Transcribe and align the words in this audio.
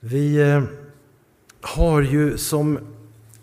Vi 0.00 0.36
eh, 0.36 0.62
har 1.60 2.02
ju 2.02 2.38
som, 2.38 2.78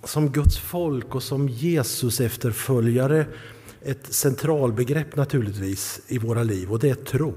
som 0.03 0.29
Guds 0.29 0.57
folk 0.57 1.15
och 1.15 1.23
som 1.23 1.49
Jesus 1.49 2.21
efterföljare 2.21 3.25
ett 3.81 4.13
centralbegrepp 4.13 5.15
naturligtvis 5.15 6.01
i 6.07 6.17
våra 6.17 6.43
liv 6.43 6.71
och 6.71 6.79
det 6.79 6.89
är 6.89 6.95
tro. 6.95 7.33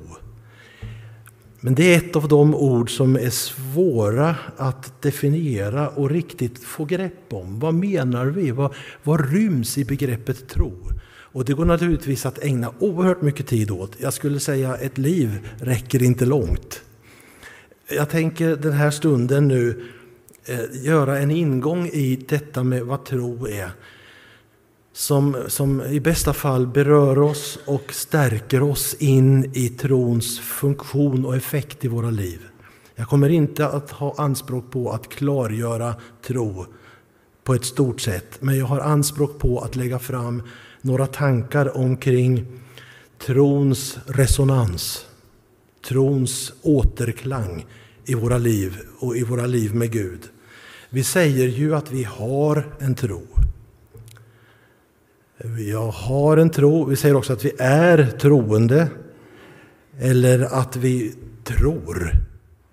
Men 1.61 1.75
det 1.75 1.95
är 1.95 1.99
ett 1.99 2.17
av 2.17 2.29
de 2.29 2.55
ord 2.55 2.97
som 2.97 3.17
är 3.17 3.31
svåra 3.31 4.37
att 4.57 5.03
definiera 5.03 5.89
och 5.89 6.11
riktigt 6.11 6.59
få 6.59 6.85
grepp 6.85 7.33
om. 7.33 7.59
Vad 7.59 7.75
menar 7.75 8.27
vi? 8.27 8.51
Vad, 8.51 8.75
vad 9.03 9.33
ryms 9.33 9.79
i 9.79 9.85
begreppet 9.85 10.49
tro? 10.49 10.73
Och 11.33 11.45
det 11.45 11.53
går 11.53 11.65
naturligtvis 11.65 12.27
att 12.27 12.45
ägna 12.45 12.73
oerhört 12.79 13.23
mycket 13.23 13.47
tid 13.47 13.71
åt. 13.71 13.97
Jag 14.01 14.13
skulle 14.13 14.41
säga 14.41 14.77
ett 14.77 14.99
liv 14.99 15.49
räcker 15.61 16.03
inte 16.03 16.27
långt. 16.27 16.83
Jag 17.91 18.09
tänker 18.09 18.57
den 18.57 18.73
här 18.73 18.91
stunden 18.91 19.49
nu 19.49 19.85
eh, 20.45 20.85
göra 20.85 21.19
en 21.19 21.31
ingång 21.31 21.87
i 21.87 22.25
detta 22.29 22.65
med 22.65 22.83
vad 22.83 23.05
tro 23.05 23.47
är. 23.47 23.71
Som, 24.93 25.37
som 25.47 25.83
i 25.83 26.01
bästa 26.01 26.33
fall 26.33 26.67
berör 26.67 27.19
oss 27.19 27.59
och 27.65 27.95
stärker 27.95 28.63
oss 28.63 28.95
in 28.95 29.51
i 29.55 29.69
trons 29.69 30.41
funktion 30.41 31.27
och 31.27 31.37
effekt 31.37 31.85
i 31.85 31.89
våra 31.89 32.11
liv. 32.11 32.41
Jag 32.95 33.09
kommer 33.09 33.29
inte 33.29 33.69
att 33.69 33.91
ha 33.91 34.15
anspråk 34.19 34.71
på 34.71 34.91
att 34.91 35.09
klargöra 35.09 35.95
tro 36.23 36.67
på 37.45 37.55
ett 37.55 37.65
stort 37.65 38.01
sätt, 38.01 38.39
men 38.41 38.59
jag 38.59 38.67
har 38.67 38.81
anspråk 38.81 39.39
på 39.39 39.61
att 39.61 39.77
lägga 39.77 39.99
fram 39.99 40.43
några 40.81 41.07
tankar 41.07 41.77
omkring 41.77 42.47
trons 43.19 43.99
resonans, 44.07 45.07
trons 45.89 46.53
återklang 46.63 47.67
i 48.09 48.15
våra 48.15 48.39
liv 48.39 48.79
och 48.99 49.17
i 49.17 49.23
våra 49.23 49.47
liv 49.47 49.75
med 49.75 49.91
Gud. 49.91 50.21
Vi 50.91 51.05
säger 51.05 51.49
ju 51.49 51.75
att 51.75 51.93
vi 51.93 52.05
har 52.05 52.65
en 52.79 52.95
tro. 52.95 53.23
Jag 55.59 55.91
har 55.91 56.37
en 56.37 56.51
tro. 56.51 56.85
Vi 56.85 56.97
säger 56.97 57.15
också 57.15 57.33
att 57.33 57.45
vi 57.45 57.53
är 57.59 58.07
troende. 58.07 58.89
Eller 59.99 60.41
att 60.41 60.77
vi 60.77 61.15
tror. 61.45 62.13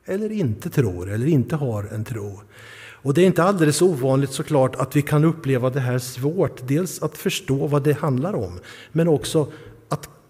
Eller 0.05 0.31
inte 0.31 0.69
tror, 0.69 1.11
eller 1.11 1.27
inte 1.27 1.55
har 1.55 1.83
en 1.83 2.03
tro. 2.03 2.41
Och 3.05 3.13
det 3.13 3.21
är 3.21 3.25
inte 3.25 3.43
alldeles 3.43 3.81
ovanligt 3.81 4.31
såklart 4.31 4.75
att 4.75 4.95
vi 4.95 5.01
kan 5.01 5.25
uppleva 5.25 5.69
det 5.69 5.79
här 5.79 5.99
svårt. 5.99 6.67
Dels 6.67 7.03
att 7.03 7.17
förstå 7.17 7.67
vad 7.67 7.83
det 7.83 7.93
handlar 7.93 8.35
om, 8.35 8.59
men 8.91 9.07
också 9.07 9.47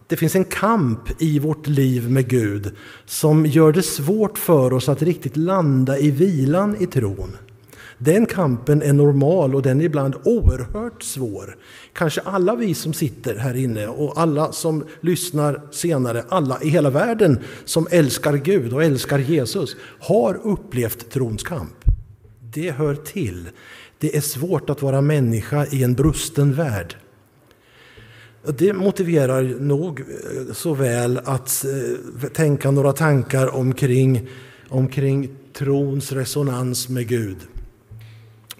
det 0.08 0.17
finns 0.17 0.36
en 0.36 0.45
kamp 0.45 1.22
i 1.22 1.39
vårt 1.39 1.67
liv 1.67 2.11
med 2.11 2.28
Gud 2.28 2.72
som 3.06 3.45
gör 3.45 3.72
det 3.72 3.84
svårt 3.84 4.38
för 4.38 4.73
oss 4.73 4.89
att 4.89 5.02
riktigt 5.02 5.38
landa 5.38 5.98
i 5.98 6.11
vilan 6.11 6.75
i 6.80 6.86
tron. 6.86 7.38
Den 7.98 8.26
kampen 8.26 8.81
är 8.81 8.94
normal 8.94 9.56
och 9.56 9.61
den 9.61 9.81
är 9.81 9.86
ibland 9.86 10.16
oerhört 10.23 11.03
svår. 11.03 11.58
Kanske 11.94 12.22
alla 12.22 12.56
vi 12.56 12.73
som 12.73 12.94
sitter 12.94 13.36
här 13.36 13.56
inne 13.56 13.88
och 13.88 14.22
alla 14.22 14.52
som 14.52 14.83
lyssnar 15.02 15.61
senare, 15.72 16.23
alla 16.30 16.61
i 16.61 16.70
hela 16.70 16.89
världen 16.89 17.39
som 17.66 17.88
älskar 17.92 18.33
Gud 18.33 18.73
och 18.73 18.83
älskar 18.83 19.20
Jesus 19.20 19.76
har 20.00 20.39
upplevt 20.44 21.09
trons 21.09 21.44
kamp. 21.44 21.83
Det 22.53 22.72
hör 22.72 22.95
till. 22.95 23.50
Det 23.98 24.17
är 24.17 24.22
svårt 24.22 24.70
att 24.70 24.81
vara 24.81 25.02
människa 25.02 25.66
i 25.66 25.83
en 25.83 25.94
brusten 25.94 26.53
värld. 26.53 26.95
Det 28.58 28.74
motiverar 28.74 29.44
nog 29.60 30.00
eh, 30.00 30.54
så 30.54 30.74
väl 30.74 31.18
att 31.18 31.66
eh, 31.66 32.30
tänka 32.30 32.72
några 32.72 32.94
tankar 32.94 33.56
omkring, 33.56 34.30
omkring 34.70 35.30
trons 35.54 36.12
resonans 36.12 36.90
med 36.90 37.08
Gud. 37.08 37.38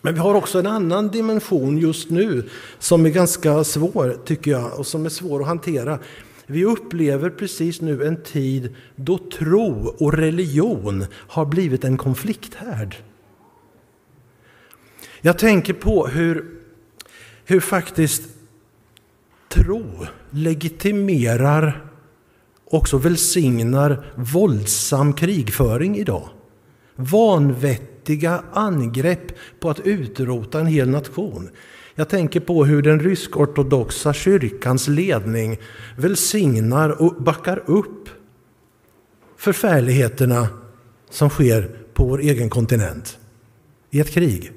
Men 0.02 0.14
vi 0.14 0.20
har 0.20 0.36
också 0.36 0.60
en 0.60 0.68
annan 0.68 1.08
dimension 1.08 1.78
just 1.78 2.10
nu 2.10 2.44
som 2.80 3.06
är 3.06 3.10
ganska 3.10 3.64
svår, 3.64 4.18
tycker 4.26 4.52
jag, 4.52 4.80
och 4.80 4.88
som 4.88 5.06
är 5.06 5.10
svår 5.10 5.42
att 5.42 5.48
hantera. 5.48 6.00
Vi 6.46 6.66
upplever 6.66 7.30
precis 7.30 7.82
nu 7.82 8.06
en 8.06 8.24
tid 8.24 8.76
då 8.96 9.18
tro 9.18 9.96
och 10.00 10.14
religion 10.14 11.06
har 11.12 11.46
blivit 11.46 11.84
en 11.84 11.98
konflikthärd. 11.98 12.96
Jag 15.22 15.40
tänker 15.40 15.74
på 15.74 16.08
hur, 16.08 16.46
hur 17.46 17.60
faktiskt 17.60 18.22
tro 19.56 20.08
legitimerar 20.30 21.92
också 22.66 22.98
välsignar 22.98 24.06
våldsam 24.16 25.14
krigföring 25.14 25.98
idag. 25.98 26.30
Vanvettiga 26.96 28.44
angrepp 28.54 29.32
på 29.60 29.70
att 29.70 29.80
utrota 29.80 30.60
en 30.60 30.68
hel 30.68 30.90
nation. 30.90 31.50
Jag 31.96 32.10
tänker 32.10 32.40
på 32.40 32.66
hur 32.66 32.82
den 32.82 33.00
rysk-ortodoxa 33.00 34.14
kyrkans 34.14 34.88
ledning 34.88 35.58
välsignar 35.98 37.02
och 37.02 37.24
backar 37.24 37.64
upp 37.66 38.10
förfärligheterna 39.38 40.48
som 41.10 41.30
sker 41.30 41.70
på 41.94 42.06
vår 42.06 42.20
egen 42.20 42.50
kontinent 42.50 43.18
i 43.92 44.00
ett 44.00 44.12
krig. 44.12 44.52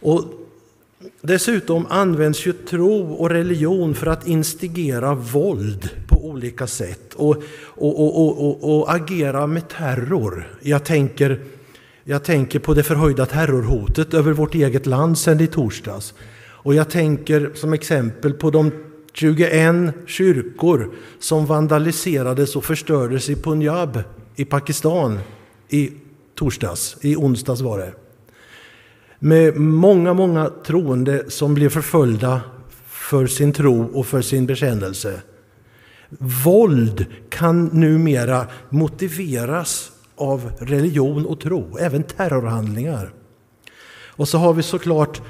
Och 0.00 0.43
dessutom 1.26 1.86
används 1.90 2.46
ju 2.46 2.52
tro 2.52 3.12
och 3.12 3.30
religion 3.30 3.94
för 3.94 4.06
att 4.06 4.26
instigera 4.26 5.14
våld 5.14 5.90
på 6.08 6.28
olika 6.28 6.66
sätt 6.66 7.14
och, 7.14 7.36
och, 7.64 8.00
och, 8.00 8.44
och, 8.44 8.78
och 8.78 8.94
agera 8.94 9.46
med 9.46 9.68
terror. 9.68 10.56
Jag 10.60 10.84
tänker, 10.84 11.40
jag 12.04 12.24
tänker 12.24 12.58
på 12.58 12.74
det 12.74 12.82
förhöjda 12.82 13.26
terrorhotet 13.26 14.14
över 14.14 14.32
vårt 14.32 14.54
eget 14.54 14.86
land 14.86 15.18
sedan 15.18 15.40
i 15.40 15.46
torsdags. 15.46 16.14
Och 16.40 16.74
jag 16.74 16.90
tänker 16.90 17.50
som 17.54 17.72
exempel 17.72 18.32
på 18.32 18.50
de 18.50 18.70
21 19.12 19.94
kyrkor 20.06 20.94
som 21.18 21.46
vandaliserades 21.46 22.56
och 22.56 22.64
förstördes 22.64 23.30
i 23.30 23.36
Punjab 23.36 24.02
i 24.36 24.44
Pakistan 24.44 25.18
i 25.68 25.92
torsdags, 26.34 26.96
i 27.00 27.16
onsdags 27.16 27.60
var 27.60 27.78
det 27.78 28.03
med 29.18 29.56
många, 29.56 30.14
många 30.14 30.50
troende 30.66 31.30
som 31.30 31.54
blev 31.54 31.68
förföljda 31.68 32.40
för 32.86 33.26
sin 33.26 33.52
tro 33.52 33.84
och 33.84 34.06
för 34.06 34.22
sin 34.22 34.46
bekännelse. 34.46 35.22
Våld 36.44 37.06
kan 37.28 37.64
numera 37.64 38.46
motiveras 38.68 39.92
av 40.16 40.52
religion 40.58 41.26
och 41.26 41.40
tro, 41.40 41.78
även 41.78 42.02
terrorhandlingar. 42.02 43.12
Och 44.16 44.28
så 44.28 44.38
har 44.38 44.52
vi 44.52 44.62
såklart 44.62 45.22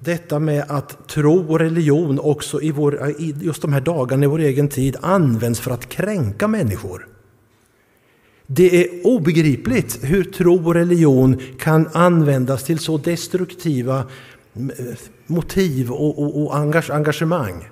detta 0.00 0.38
med 0.38 0.64
att 0.68 1.08
tro 1.08 1.46
och 1.48 1.58
religion 1.58 2.18
också 2.18 2.62
i, 2.62 2.70
vår, 2.70 3.10
i 3.18 3.34
just 3.40 3.62
de 3.62 3.72
här 3.72 3.80
dagarna 3.80 4.24
i 4.24 4.28
vår 4.28 4.38
egen 4.38 4.68
tid 4.68 4.96
används 5.00 5.60
för 5.60 5.70
att 5.70 5.88
kränka 5.88 6.48
människor. 6.48 7.11
Det 8.54 8.84
är 8.84 9.06
obegripligt 9.06 9.98
hur 10.02 10.24
tro 10.24 10.66
och 10.66 10.74
religion 10.74 11.40
kan 11.58 11.88
användas 11.92 12.64
till 12.64 12.78
så 12.78 12.98
destruktiva 12.98 14.04
motiv 15.26 15.90
och, 15.90 16.18
och, 16.18 16.42
och 16.42 16.56
engagemang. 16.90 17.68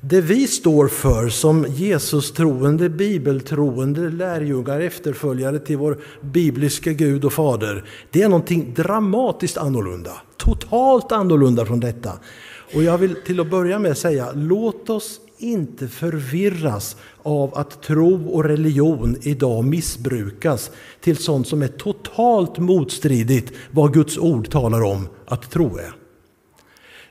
Det 0.00 0.20
vi 0.20 0.46
står 0.46 0.88
för 0.88 1.28
som 1.28 1.66
Jesus-troende, 1.68 2.88
bibeltroende 2.88 4.10
lärjungar, 4.10 4.80
efterföljare 4.80 5.58
till 5.58 5.76
vår 5.76 5.98
bibliska 6.20 6.92
Gud 6.92 7.24
och 7.24 7.32
Fader, 7.32 7.84
det 8.10 8.22
är 8.22 8.28
någonting 8.28 8.74
dramatiskt 8.74 9.58
annorlunda. 9.58 10.12
Totalt 10.36 11.12
annorlunda 11.12 11.66
från 11.66 11.80
detta. 11.80 12.12
Och 12.74 12.82
jag 12.82 12.98
vill 12.98 13.14
till 13.26 13.40
att 13.40 13.50
börja 13.50 13.78
med 13.78 13.98
säga, 13.98 14.32
låt 14.34 14.90
oss 14.90 15.20
inte 15.42 15.88
förvirras 15.88 16.96
av 17.22 17.54
att 17.54 17.82
tro 17.82 18.28
och 18.28 18.44
religion 18.44 19.16
idag 19.22 19.64
missbrukas 19.64 20.70
till 21.00 21.16
sånt 21.16 21.48
som 21.48 21.62
är 21.62 21.68
totalt 21.68 22.58
motstridigt 22.58 23.52
vad 23.70 23.94
Guds 23.94 24.18
ord 24.18 24.50
talar 24.50 24.82
om 24.82 25.08
att 25.26 25.50
tro 25.50 25.76
är. 25.78 25.94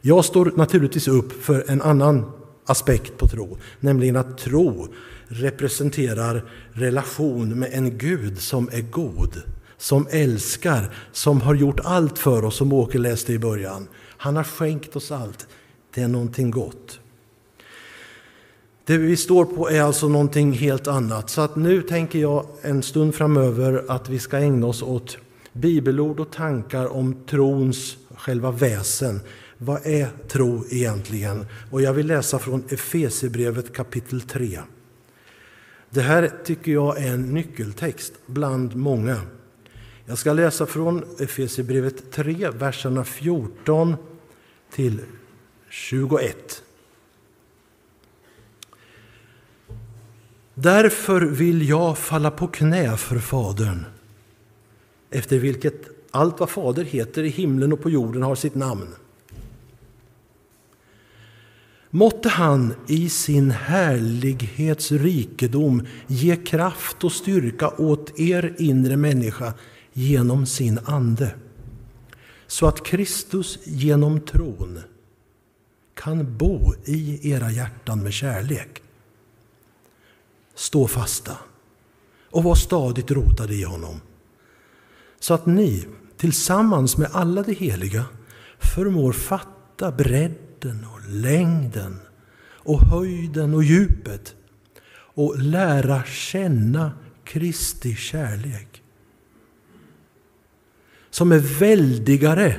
Jag 0.01 0.25
står 0.25 0.53
naturligtvis 0.55 1.07
upp 1.07 1.43
för 1.43 1.65
en 1.67 1.81
annan 1.81 2.31
aspekt 2.65 3.17
på 3.17 3.27
tro, 3.27 3.57
nämligen 3.79 4.15
att 4.15 4.37
tro 4.37 4.87
representerar 5.27 6.45
relation 6.71 7.59
med 7.59 7.69
en 7.73 7.97
Gud 7.97 8.41
som 8.41 8.69
är 8.71 8.81
god, 8.81 9.41
som 9.77 10.07
älskar, 10.11 10.93
som 11.11 11.41
har 11.41 11.55
gjort 11.55 11.79
allt 11.83 12.19
för 12.19 12.45
oss, 12.45 12.55
som 12.55 12.73
Åke 12.73 12.97
läste 12.97 13.33
i 13.33 13.39
början. 13.39 13.87
Han 14.17 14.35
har 14.35 14.43
skänkt 14.43 14.95
oss 14.95 15.11
allt. 15.11 15.47
Det 15.93 16.01
är 16.01 16.07
någonting 16.07 16.51
gott. 16.51 17.00
Det 18.91 18.97
vi 18.97 19.17
står 19.17 19.45
på 19.45 19.69
är 19.69 19.81
alltså 19.81 20.07
någonting 20.07 20.51
helt 20.51 20.87
annat. 20.87 21.29
Så 21.29 21.41
att 21.41 21.55
nu 21.55 21.81
tänker 21.81 22.19
jag 22.19 22.45
en 22.61 22.83
stund 22.83 23.15
framöver 23.15 23.85
att 23.87 24.09
vi 24.09 24.19
ska 24.19 24.37
ägna 24.37 24.67
oss 24.67 24.81
åt 24.81 25.17
bibelord 25.53 26.19
och 26.19 26.31
tankar 26.31 26.85
om 26.85 27.25
trons 27.29 27.97
själva 28.15 28.51
väsen. 28.51 29.21
Vad 29.57 29.85
är 29.85 30.07
tro 30.27 30.63
egentligen? 30.69 31.45
Och 31.71 31.81
jag 31.81 31.93
vill 31.93 32.07
läsa 32.07 32.39
från 32.39 32.63
Efesierbrevet 32.69 33.73
kapitel 33.73 34.21
3. 34.21 34.59
Det 35.89 36.01
här 36.01 36.31
tycker 36.45 36.71
jag 36.71 36.97
är 36.97 37.13
en 37.13 37.33
nyckeltext 37.33 38.13
bland 38.25 38.75
många. 38.75 39.21
Jag 40.05 40.17
ska 40.17 40.33
läsa 40.33 40.65
från 40.65 41.03
Efesierbrevet 41.19 42.11
3, 42.11 42.49
verserna 42.49 43.03
14 43.03 43.95
till 44.71 45.01
21. 45.69 46.63
Därför 50.61 51.21
vill 51.21 51.69
jag 51.69 51.97
falla 51.97 52.31
på 52.31 52.47
knä 52.47 52.97
för 52.97 53.19
Fadern, 53.19 53.85
efter 55.09 55.39
vilket 55.39 55.81
allt 56.11 56.39
vad 56.39 56.49
Fader 56.49 56.83
heter 56.83 57.23
i 57.23 57.29
himlen 57.29 57.73
och 57.73 57.81
på 57.81 57.89
jorden 57.89 58.23
har 58.23 58.35
sitt 58.35 58.55
namn. 58.55 58.87
Måtte 61.89 62.29
han 62.29 62.73
i 62.87 63.09
sin 63.09 63.51
härlighets 63.51 64.91
rikedom 64.91 65.87
ge 66.07 66.35
kraft 66.35 67.03
och 67.03 67.11
styrka 67.11 67.69
åt 67.69 68.19
er 68.19 68.55
inre 68.57 68.97
människa 68.97 69.53
genom 69.93 70.45
sin 70.45 70.79
ande, 70.85 71.35
så 72.47 72.67
att 72.67 72.85
Kristus 72.85 73.59
genom 73.63 74.19
tron 74.19 74.79
kan 75.93 76.37
bo 76.37 76.73
i 76.85 77.31
era 77.31 77.51
hjärtan 77.51 78.03
med 78.03 78.13
kärlek. 78.13 78.81
Stå 80.61 80.87
fasta 80.87 81.37
och 82.29 82.43
var 82.43 82.55
stadigt 82.55 83.11
rotade 83.11 83.53
i 83.53 83.63
honom, 83.63 84.01
så 85.19 85.33
att 85.33 85.45
ni 85.45 85.87
tillsammans 86.17 86.97
med 86.97 87.09
alla 87.13 87.43
de 87.43 87.53
heliga 87.53 88.05
förmår 88.59 89.11
fatta 89.11 89.91
bredden 89.91 90.85
och 90.93 91.09
längden 91.09 91.99
och 92.43 92.81
höjden 92.81 93.53
och 93.53 93.63
djupet 93.63 94.35
och 94.93 95.39
lära 95.39 96.03
känna 96.03 96.91
Kristi 97.23 97.95
kärlek 97.95 98.83
som 101.09 101.31
är 101.31 101.59
väldigare 101.59 102.55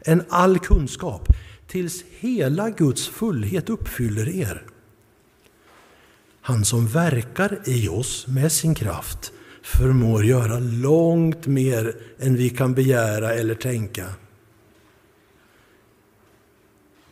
än 0.00 0.24
all 0.28 0.58
kunskap 0.58 1.28
tills 1.66 2.04
hela 2.18 2.70
Guds 2.70 3.08
fullhet 3.08 3.70
uppfyller 3.70 4.28
er. 4.28 4.69
Han 6.42 6.64
som 6.64 6.86
verkar 6.86 7.58
i 7.64 7.88
oss 7.88 8.26
med 8.26 8.52
sin 8.52 8.74
kraft 8.74 9.32
förmår 9.62 10.24
göra 10.24 10.58
långt 10.58 11.46
mer 11.46 11.96
än 12.18 12.36
vi 12.36 12.50
kan 12.50 12.74
begära 12.74 13.34
eller 13.34 13.54
tänka. 13.54 14.06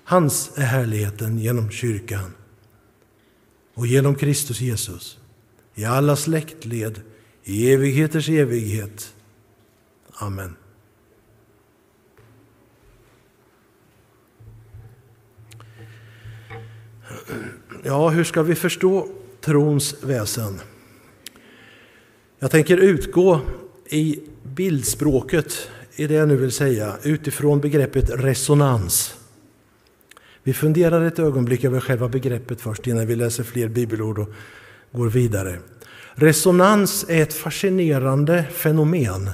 Hans 0.04 0.50
är 0.54 0.62
härligheten 0.62 1.38
genom 1.38 1.70
kyrkan 1.70 2.30
och 3.74 3.86
genom 3.86 4.14
Kristus 4.14 4.60
Jesus 4.60 5.18
i 5.74 5.84
alla 5.84 6.16
släktled, 6.16 7.00
i 7.44 7.72
evigheters 7.72 8.28
evighet. 8.28 9.14
Amen. 10.12 10.56
Ja, 17.84 18.08
hur 18.08 18.24
ska 18.24 18.42
vi 18.42 18.54
förstå 18.54 19.08
trons 19.48 19.94
väsen? 20.02 20.60
Jag 22.38 22.50
tänker 22.50 22.76
utgå 22.76 23.40
i 23.88 24.20
bildspråket 24.42 25.70
i 25.96 26.06
det 26.06 26.14
jag 26.14 26.28
nu 26.28 26.36
vill 26.36 26.52
säga 26.52 26.96
utifrån 27.02 27.60
begreppet 27.60 28.10
resonans. 28.10 29.14
Vi 30.42 30.52
funderar 30.52 31.04
ett 31.04 31.18
ögonblick 31.18 31.64
över 31.64 31.80
själva 31.80 32.08
begreppet 32.08 32.60
först 32.60 32.86
innan 32.86 33.06
vi 33.06 33.16
läser 33.16 33.44
fler 33.44 33.68
bibelord 33.68 34.18
och 34.18 34.28
går 34.92 35.08
vidare. 35.08 35.58
Resonans 36.14 37.06
är 37.08 37.22
ett 37.22 37.34
fascinerande 37.34 38.44
fenomen. 38.52 39.30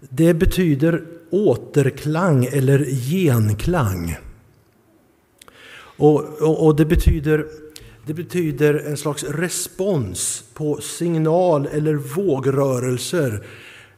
Det 0.00 0.34
betyder 0.34 1.04
återklang 1.30 2.44
eller 2.44 2.84
genklang. 2.84 4.16
Och, 5.98 6.24
och, 6.24 6.66
och 6.66 6.76
det, 6.76 6.84
betyder, 6.84 7.46
det 8.06 8.14
betyder 8.14 8.74
en 8.74 8.96
slags 8.96 9.24
respons 9.24 10.44
på 10.54 10.80
signal 10.80 11.68
eller 11.72 11.94
vågrörelser 11.94 13.46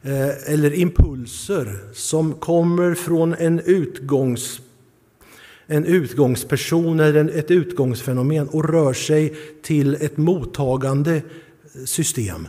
eh, 0.01 0.53
eller 0.53 0.73
impulser 0.73 1.79
som 1.93 2.33
kommer 2.33 2.95
från 2.95 3.33
en, 3.33 3.59
utgångs, 3.59 4.61
en 5.67 5.85
utgångsperson 5.85 6.99
eller 6.99 7.29
ett 7.29 7.51
utgångsfenomen 7.51 8.47
och 8.47 8.69
rör 8.69 8.93
sig 8.93 9.35
till 9.61 9.95
ett 9.95 10.17
mottagande 10.17 11.21
system. 11.85 12.47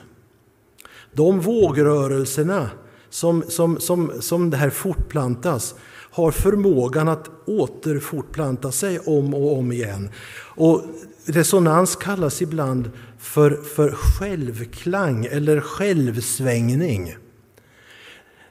De 1.13 1.41
vågrörelserna 1.41 2.71
som, 3.11 3.45
som, 3.49 3.81
som, 3.81 4.13
som 4.21 4.51
det 4.51 4.57
här 4.57 4.71
fortplantas 4.71 5.75
har 6.11 6.31
förmågan 6.31 7.09
att 7.09 7.31
återfortplanta 7.47 8.73
sig 8.73 8.99
om 8.99 9.35
och 9.35 9.59
om 9.59 9.73
igen. 9.73 10.11
Och 10.57 10.83
resonans 11.25 11.97
kallas 11.97 12.43
ibland 12.43 12.91
för, 13.19 13.51
för 13.51 13.91
självklang 13.91 15.25
eller 15.31 15.61
självsvängning. 15.61 17.17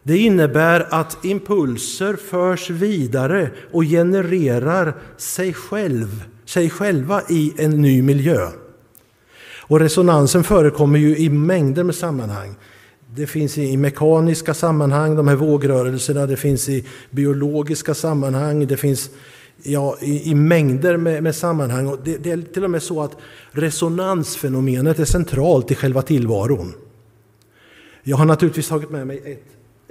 Det 0.03 0.17
innebär 0.17 0.87
att 0.89 1.25
impulser 1.25 2.15
förs 2.15 2.69
vidare 2.69 3.51
och 3.71 3.83
genererar 3.83 4.95
sig, 5.17 5.53
själv, 5.53 6.23
sig 6.45 6.69
själva 6.69 7.21
i 7.29 7.53
en 7.57 7.81
ny 7.81 8.01
miljö. 8.01 8.47
Och 9.69 9.79
resonansen 9.79 10.43
förekommer 10.43 10.99
ju 10.99 11.17
i 11.17 11.29
mängder 11.29 11.83
med 11.83 11.95
sammanhang. 11.95 12.55
Det 13.15 13.27
finns 13.27 13.57
i 13.57 13.77
mekaniska 13.77 14.53
sammanhang, 14.53 15.15
de 15.15 15.27
här 15.27 15.35
vågrörelserna, 15.35 16.25
det 16.25 16.37
finns 16.37 16.69
i 16.69 16.85
biologiska 17.11 17.93
sammanhang, 17.93 18.67
det 18.67 18.77
finns 18.77 19.09
ja, 19.63 19.97
i, 20.01 20.31
i 20.31 20.35
mängder 20.35 20.97
med, 20.97 21.23
med 21.23 21.35
sammanhang. 21.35 21.87
Och 21.87 21.97
det, 22.03 22.17
det, 22.17 22.31
är 22.31 22.41
till 22.41 22.63
och 22.63 22.71
med 22.71 22.83
så 22.83 23.01
att 23.01 23.17
resonansfenomenet 23.51 24.99
är 24.99 25.05
centralt 25.05 25.71
i 25.71 25.75
själva 25.75 26.01
tillvaron. 26.01 26.73
Jag 28.03 28.17
har 28.17 28.25
naturligtvis 28.25 28.67
tagit 28.67 28.89
med 28.89 29.07
mig 29.07 29.21
ett 29.25 29.45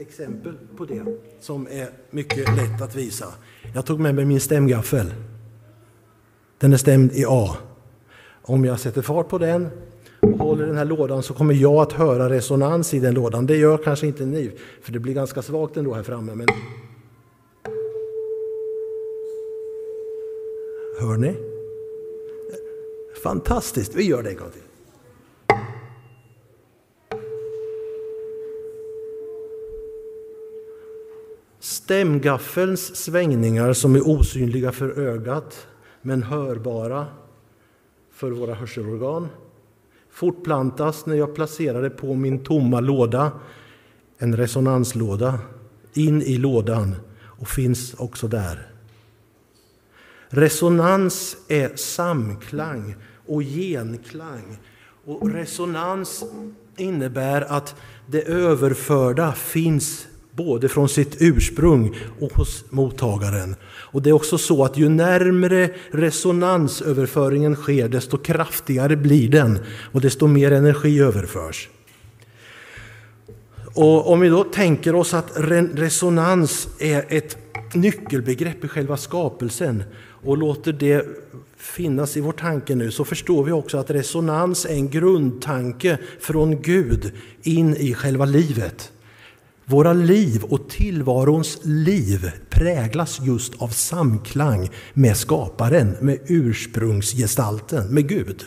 exempel 0.09 0.53
på 0.77 0.85
det 0.85 1.05
som 1.41 1.67
är 1.71 1.89
mycket 2.11 2.57
lätt 2.57 2.83
att 2.83 2.97
visa. 2.97 3.27
Jag 3.75 3.87
tog 3.87 4.01
med 4.01 4.15
mig 4.15 4.25
min 4.25 4.41
stämgaffel. 4.41 5.15
Den 6.59 6.73
är 6.73 6.77
stämd 6.77 7.13
i 7.13 7.25
A. 7.29 7.57
Om 8.43 8.65
jag 8.65 8.81
sätter 8.81 9.03
fart 9.03 9.29
på 9.29 9.39
den 9.39 9.69
och 10.21 10.39
håller 10.39 10.67
den 10.67 10.77
här 10.77 10.85
lådan 10.85 11.23
så 11.23 11.35
kommer 11.35 11.55
jag 11.55 11.75
att 11.75 11.93
höra 11.93 12.31
resonans 12.31 12.95
i 12.95 12.99
den 12.99 13.15
lådan. 13.15 13.47
Det 13.47 13.57
gör 13.57 13.79
kanske 13.79 14.07
inte 14.07 14.27
ni, 14.27 14.53
för 14.83 14.93
det 14.93 14.99
blir 14.99 15.15
ganska 15.15 15.43
svagt 15.43 15.77
ändå 15.77 15.95
här 15.95 16.03
framme. 16.03 16.35
Men... 16.35 16.47
Hör 21.01 21.17
ni? 21.17 21.37
Fantastiskt, 23.23 23.95
vi 23.95 24.05
gör 24.05 24.23
det 24.23 24.31
en 24.31 24.37
gång 24.37 24.51
till. 24.51 24.63
Stämgaffelns 31.61 32.97
svängningar 32.97 33.73
som 33.73 33.97
är 33.97 34.09
osynliga 34.09 34.73
för 34.73 34.99
ögat 34.99 35.67
men 36.03 36.23
hörbara 36.23 37.07
för 38.11 38.31
våra 38.31 38.55
hörselorgan 38.55 39.29
fortplantas 40.11 41.07
när 41.07 41.15
jag 41.15 41.35
placerar 41.35 41.83
det 41.83 41.91
på 41.91 42.15
min 42.15 42.45
tomma 42.45 42.81
låda, 42.81 43.33
en 44.19 44.37
resonanslåda, 44.37 45.39
in 45.95 46.23
i 46.23 46.39
lådan 46.39 46.95
och 47.21 47.49
finns 47.49 47.95
också 47.95 48.29
där. 48.29 48.68
Resonans 50.31 51.37
är 51.49 51.77
samklang 51.77 52.95
och 53.27 53.43
genklang. 53.43 54.59
Och 55.05 55.33
resonans 55.33 56.25
innebär 56.77 57.43
att 57.43 57.75
det 58.07 58.23
överförda 58.23 59.33
finns 59.33 60.07
både 60.33 60.69
från 60.69 60.89
sitt 60.89 61.17
ursprung 61.21 61.97
och 62.21 62.33
hos 62.33 62.65
mottagaren. 62.71 63.57
Och 63.65 64.03
Det 64.03 64.11
är 64.11 64.15
också 64.15 64.39
så 64.39 64.65
att 64.65 64.77
ju 64.77 64.89
närmre 64.89 65.71
resonansöverföringen 65.91 67.57
sker, 67.57 67.89
desto 67.89 68.19
kraftigare 68.19 68.97
blir 68.97 69.29
den 69.29 69.59
och 69.93 70.01
desto 70.01 70.27
mer 70.27 70.53
energi 70.53 71.01
överförs. 71.01 71.69
Och 73.75 74.13
Om 74.13 74.21
vi 74.21 74.29
då 74.29 74.45
tänker 74.45 74.95
oss 74.95 75.15
att 75.15 75.33
resonans 75.75 76.69
är 76.79 77.05
ett 77.09 77.37
nyckelbegrepp 77.75 78.65
i 78.65 78.69
själva 78.69 78.97
skapelsen 78.97 79.83
och 80.25 80.39
låter 80.39 80.73
det 80.73 81.07
finnas 81.57 82.17
i 82.17 82.21
vår 82.21 82.33
tanke 82.33 82.75
nu 82.75 82.91
så 82.91 83.05
förstår 83.05 83.45
vi 83.45 83.53
också 83.53 83.79
att 83.79 83.91
resonans 83.91 84.65
är 84.65 84.75
en 84.75 84.91
grundtanke 84.91 85.99
från 86.21 86.63
Gud 86.63 87.13
in 87.43 87.77
i 87.77 87.95
själva 87.95 88.25
livet. 88.25 88.93
Våra 89.65 89.93
liv 89.93 90.45
och 90.45 90.69
tillvarons 90.69 91.59
liv 91.63 92.31
präglas 92.51 93.21
just 93.21 93.63
av 93.63 93.69
samklang 93.69 94.71
med 94.93 95.17
skaparen, 95.17 95.97
med 96.01 96.19
ursprungsgestalten, 96.27 97.95
med 97.95 98.09
Gud. 98.09 98.45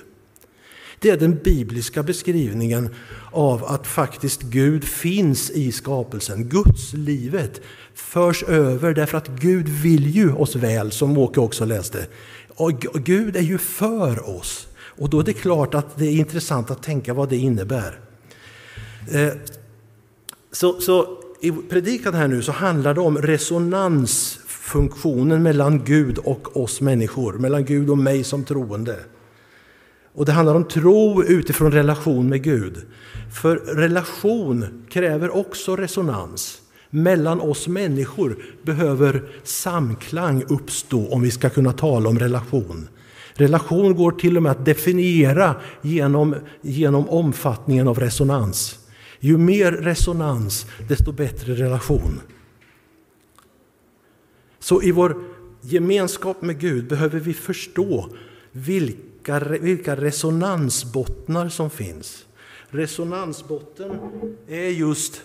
Det 1.02 1.10
är 1.10 1.18
den 1.18 1.40
bibliska 1.44 2.04
beskrivningen 2.04 2.90
av 3.32 3.66
att 3.66 3.88
faktiskt 3.88 4.42
Gud 4.42 4.84
finns 4.84 5.50
i 5.50 5.72
skapelsen. 5.72 6.50
Guds 6.50 6.94
livet 6.94 7.62
förs 7.94 8.44
över 8.44 8.94
därför 8.94 9.18
att 9.18 9.28
Gud 9.28 9.70
vill 9.70 10.16
ju 10.16 10.34
oss 10.34 10.56
väl, 10.56 10.92
som 10.92 11.18
Åke 11.18 11.40
också 11.40 11.66
läste. 11.66 12.08
Och 12.48 12.72
Gud 12.94 13.36
är 13.36 13.42
ju 13.42 13.58
för 13.58 14.38
oss. 14.38 14.68
Och 14.98 15.10
då 15.10 15.20
är 15.20 15.24
det 15.24 15.34
klart 15.34 15.74
att 15.74 15.98
det 15.98 16.06
är 16.06 16.12
intressant 16.12 16.72
att 16.72 16.84
tänka 16.84 17.14
vad 17.14 17.30
det 17.30 17.38
innebär. 17.38 18.00
Eh, 19.12 19.34
så, 20.52 20.82
så 20.82 21.18
i 21.42 21.52
predikan 21.52 22.14
här 22.14 22.28
nu 22.28 22.42
så 22.42 22.52
handlar 22.52 22.94
det 22.94 23.02
om 23.02 23.18
resonansfunktionen 23.18 25.44
mellan 25.44 25.84
Gud 25.84 26.18
och 26.18 26.58
oss 26.58 26.82
människor, 26.82 27.34
mellan 27.34 27.66
Gud 27.66 27.90
och 27.90 27.98
mig 27.98 28.24
som 28.24 28.44
troende. 28.44 29.00
Och 30.14 30.26
det 30.26 30.32
handlar 30.32 30.56
om 30.56 30.64
tro 30.64 31.24
utifrån 31.24 31.72
relation 31.72 32.30
med 32.30 32.44
Gud. 32.44 32.78
För 33.42 33.56
relation 33.56 34.86
kräver 34.90 35.36
också 35.36 35.76
resonans. 35.76 36.62
Mellan 36.90 37.42
oss 37.42 37.68
människor 37.68 38.38
behöver 38.64 39.24
samklang 39.44 40.44
uppstå 40.50 41.14
om 41.14 41.22
vi 41.22 41.32
ska 41.32 41.50
kunna 41.50 41.74
tala 41.74 42.10
om 42.10 42.20
relation. 42.20 42.88
Relation 43.34 43.96
går 43.96 44.12
till 44.12 44.38
och 44.38 44.44
med 44.44 44.52
att 44.52 44.66
definiera 44.66 45.56
genom, 45.82 46.36
genom 46.62 47.10
omfattningen 47.10 47.88
av 47.88 48.00
resonans. 48.00 48.80
Ju 49.20 49.38
mer 49.38 49.72
resonans, 49.72 50.66
desto 50.88 51.12
bättre 51.12 51.54
relation. 51.54 52.22
Så 54.60 54.82
i 54.82 54.92
vår 54.92 55.24
gemenskap 55.62 56.42
med 56.42 56.60
Gud 56.60 56.88
behöver 56.88 57.20
vi 57.20 57.34
förstå 57.34 58.10
vilka, 58.52 59.11
vilka 59.62 59.96
resonansbottnar 59.96 61.50
som 61.50 61.70
finns. 61.70 62.26
Resonansbotten 62.70 63.92
är 64.48 64.70
just 64.70 65.22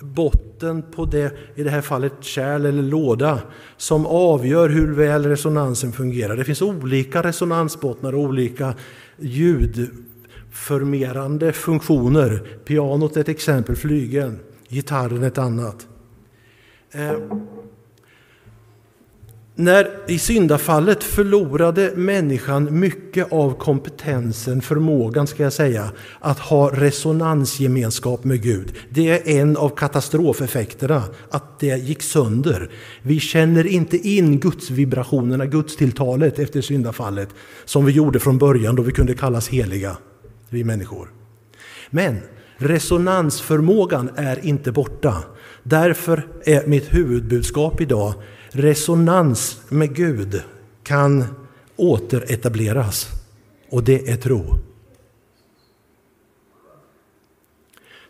botten 0.00 0.82
på 0.82 1.04
det, 1.04 1.32
i 1.54 1.62
det 1.62 1.70
här 1.70 1.80
fallet 1.80 2.12
kärl 2.20 2.66
eller 2.66 2.82
låda, 2.82 3.40
som 3.76 4.06
avgör 4.06 4.68
hur 4.68 4.94
väl 4.94 5.26
resonansen 5.26 5.92
fungerar. 5.92 6.36
Det 6.36 6.44
finns 6.44 6.62
olika 6.62 7.22
resonansbottnar 7.22 8.14
och 8.14 8.20
olika 8.20 8.74
ljudförmerande 9.18 11.52
funktioner. 11.52 12.58
Pianot 12.64 13.16
är 13.16 13.20
ett 13.20 13.28
exempel, 13.28 13.76
flygeln, 13.76 14.38
gitarren 14.68 15.22
ett 15.22 15.38
annat. 15.38 15.86
Eh, 16.90 17.12
när 19.58 19.90
i 20.06 20.18
syndafallet 20.18 21.04
förlorade 21.04 21.92
människan 21.96 22.78
mycket 22.80 23.32
av 23.32 23.58
kompetensen, 23.58 24.62
förmågan 24.62 25.26
ska 25.26 25.42
jag 25.42 25.52
säga, 25.52 25.90
att 26.20 26.38
ha 26.38 26.70
resonansgemenskap 26.70 28.24
med 28.24 28.42
Gud. 28.42 28.74
Det 28.90 29.08
är 29.08 29.40
en 29.40 29.56
av 29.56 29.68
katastrofeffekterna, 29.68 31.02
att 31.30 31.60
det 31.60 31.76
gick 31.76 32.02
sönder. 32.02 32.70
Vi 33.02 33.20
känner 33.20 33.66
inte 33.66 34.08
in 34.08 34.40
gudsvibrationerna, 34.40 35.46
gudstilltalet 35.46 36.38
efter 36.38 36.60
syndafallet, 36.60 37.28
som 37.64 37.84
vi 37.84 37.92
gjorde 37.92 38.20
från 38.20 38.38
början 38.38 38.76
då 38.76 38.82
vi 38.82 38.92
kunde 38.92 39.14
kallas 39.14 39.48
heliga, 39.48 39.96
vi 40.48 40.64
människor. 40.64 41.08
Men 41.90 42.18
resonansförmågan 42.56 44.10
är 44.16 44.46
inte 44.46 44.72
borta. 44.72 45.14
Därför 45.62 46.26
är 46.44 46.66
mitt 46.66 46.94
huvudbudskap 46.94 47.80
idag 47.80 48.14
resonans 48.56 49.60
med 49.68 49.94
Gud 49.94 50.42
kan 50.82 51.24
återetableras. 51.76 53.08
Och 53.70 53.84
det 53.84 54.08
är 54.08 54.16
tro. 54.16 54.44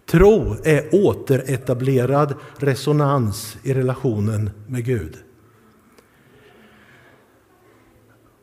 Tro 0.07 0.57
är 0.65 0.88
återetablerad 0.93 2.35
resonans 2.57 3.57
i 3.62 3.75
relationen 3.75 4.50
med 4.67 4.85
Gud. 4.85 5.17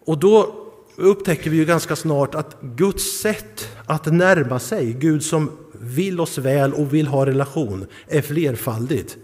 Och 0.05 0.19
då 0.19 0.55
upptäcker 0.95 1.49
vi 1.49 1.57
ju 1.57 1.65
ganska 1.65 1.95
snart 1.95 2.35
att 2.35 2.61
Guds 2.61 3.19
sätt 3.19 3.67
att 3.85 4.05
närma 4.05 4.59
sig, 4.59 4.93
Gud 4.93 5.23
som 5.23 5.51
vill 5.71 6.19
oss 6.19 6.37
väl 6.37 6.73
och 6.73 6.93
vill 6.93 7.07
ha 7.07 7.25
relation, 7.25 7.85
är 8.07 8.21
flerfaldigt. 8.21 9.17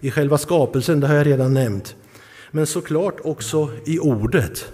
I 0.00 0.10
själva 0.10 0.38
skapelsen, 0.38 1.00
det 1.00 1.06
har 1.06 1.14
jag 1.14 1.26
redan 1.26 1.54
nämnt, 1.54 1.96
men 2.50 2.66
såklart 2.66 3.16
också 3.24 3.70
i 3.84 3.98
ordet. 3.98 4.72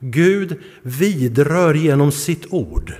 Gud 0.00 0.56
vidrör 0.82 1.74
genom 1.74 2.12
sitt 2.12 2.52
ord, 2.52 2.94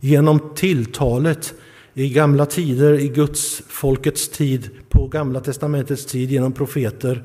genom 0.00 0.54
tilltalet 0.54 1.54
i 1.94 2.08
gamla 2.08 2.46
tider, 2.46 2.94
i 2.94 3.08
Guds 3.08 3.62
folkets 3.68 4.28
tid, 4.28 4.70
på 4.88 5.06
Gamla 5.06 5.40
testamentets 5.40 6.06
tid, 6.06 6.30
genom 6.30 6.52
profeter. 6.52 7.22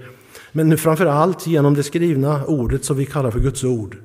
Men 0.51 0.69
nu 0.69 0.77
framför 0.77 1.05
allt 1.05 1.47
genom 1.47 1.73
det 1.73 1.83
skrivna 1.83 2.45
ordet 2.45 2.85
som 2.85 2.97
vi 2.97 3.05
kallar 3.05 3.31
för 3.31 3.39
Guds 3.39 3.63
ord. 3.63 3.97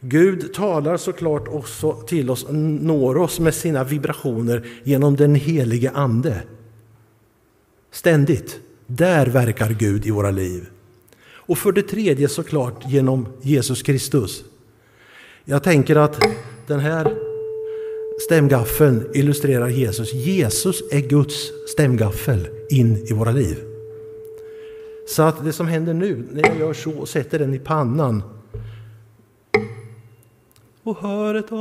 Gud 0.00 0.54
talar 0.54 0.96
såklart 0.96 1.48
också 1.48 1.92
till 1.92 2.30
oss, 2.30 2.46
når 2.50 3.16
oss 3.16 3.40
med 3.40 3.54
sina 3.54 3.84
vibrationer 3.84 4.66
genom 4.84 5.16
den 5.16 5.34
helige 5.34 5.90
Ande. 5.90 6.42
Ständigt. 7.90 8.60
Där 8.86 9.26
verkar 9.26 9.70
Gud 9.70 10.06
i 10.06 10.10
våra 10.10 10.30
liv. 10.30 10.66
Och 11.24 11.58
för 11.58 11.72
det 11.72 11.82
tredje 11.82 12.28
såklart 12.28 12.84
genom 12.88 13.26
Jesus 13.42 13.82
Kristus. 13.82 14.44
Jag 15.44 15.62
tänker 15.62 15.96
att 15.96 16.24
den 16.66 16.80
här 16.80 17.14
stämgaffeln 18.20 19.08
illustrerar 19.14 19.68
Jesus. 19.68 20.12
Jesus 20.12 20.82
är 20.90 21.00
Guds 21.00 21.50
stämgaffel 21.68 22.48
in 22.70 23.06
i 23.06 23.12
våra 23.12 23.32
liv. 23.32 23.58
Så 25.08 25.22
att 25.22 25.44
det 25.44 25.52
som 25.52 25.66
händer 25.66 25.94
nu, 25.94 26.24
när 26.32 26.48
jag 26.48 26.58
gör 26.58 26.72
så 26.72 26.92
och 26.92 27.08
sätter 27.08 27.38
den 27.38 27.54
i 27.54 27.58
pannan 27.58 28.22
och 30.82 30.98
hör 30.98 31.34
ett 31.34 31.52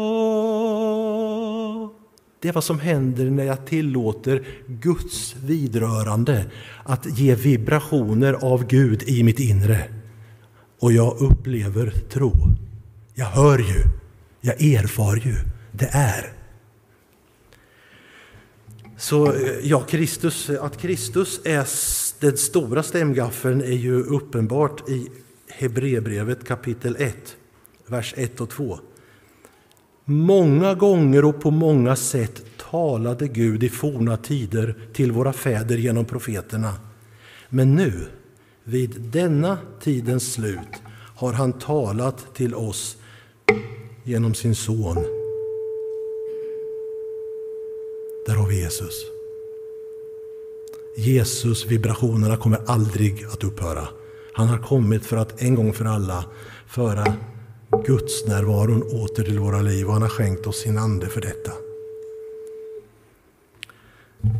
det 2.41 2.49
är 2.49 2.53
vad 2.53 2.63
som 2.63 2.79
händer 2.79 3.25
när 3.25 3.43
jag 3.43 3.65
tillåter 3.65 4.47
Guds 4.67 5.35
vidrörande 5.45 6.45
att 6.83 7.19
ge 7.19 7.35
vibrationer 7.35 8.33
av 8.33 8.67
Gud 8.67 9.03
i 9.03 9.23
mitt 9.23 9.39
inre. 9.39 9.89
Och 10.79 10.91
jag 10.91 11.21
upplever 11.21 11.93
tro. 12.09 12.33
Jag 13.13 13.25
hör 13.25 13.57
ju, 13.57 13.83
jag 14.41 14.61
erfar 14.61 15.15
ju, 15.15 15.35
det 15.71 15.89
är. 15.91 16.33
Så 18.97 19.33
eh, 19.33 19.51
ja, 19.63 19.79
Kristus, 19.79 20.49
att 20.49 20.77
Kristus 20.77 21.41
är 21.45 21.67
den 22.19 22.37
stora 22.37 22.83
stämgaffeln 22.83 23.61
är 23.61 23.77
ju 23.77 24.03
uppenbart 24.03 24.89
i 24.89 25.07
Hebreerbrevet 25.49 26.47
kapitel 26.47 26.95
1, 26.99 27.35
vers 27.87 28.13
1 28.17 28.41
och 28.41 28.49
2. 28.49 28.79
Många 30.05 30.73
gånger 30.73 31.25
och 31.25 31.41
på 31.41 31.51
många 31.51 31.95
sätt 31.95 32.43
talade 32.71 33.27
Gud 33.27 33.63
i 33.63 33.69
forna 33.69 34.17
tider 34.17 34.75
till 34.93 35.11
våra 35.11 35.33
fäder 35.33 35.77
genom 35.77 36.05
profeterna. 36.05 36.73
Men 37.49 37.75
nu, 37.75 38.07
vid 38.63 39.01
denna 39.01 39.57
tidens 39.81 40.33
slut, 40.33 40.81
har 41.15 41.33
han 41.33 41.53
talat 41.53 42.35
till 42.35 42.55
oss 42.55 42.97
genom 44.03 44.33
sin 44.33 44.55
son. 44.55 44.95
Där 48.25 48.35
har 48.35 48.47
vi 48.47 48.59
Jesus. 48.59 48.93
Jesus 50.97 51.65
vibrationerna 51.65 52.37
kommer 52.37 52.59
aldrig 52.65 53.25
att 53.25 53.43
upphöra. 53.43 53.87
Han 54.33 54.47
har 54.47 54.57
kommit 54.57 55.05
för 55.05 55.17
att 55.17 55.41
en 55.41 55.55
gång 55.55 55.73
för 55.73 55.85
alla 55.85 56.25
föra 56.67 57.05
Guds 57.79 58.27
närvaron 58.27 58.83
åter 58.83 59.23
till 59.23 59.39
våra 59.39 59.61
liv 59.61 59.87
och 59.87 59.93
han 59.93 60.01
har 60.01 60.09
skänkt 60.09 60.47
oss 60.47 60.61
sin 60.61 60.77
ande 60.77 61.07
för 61.07 61.21
detta. 61.21 61.51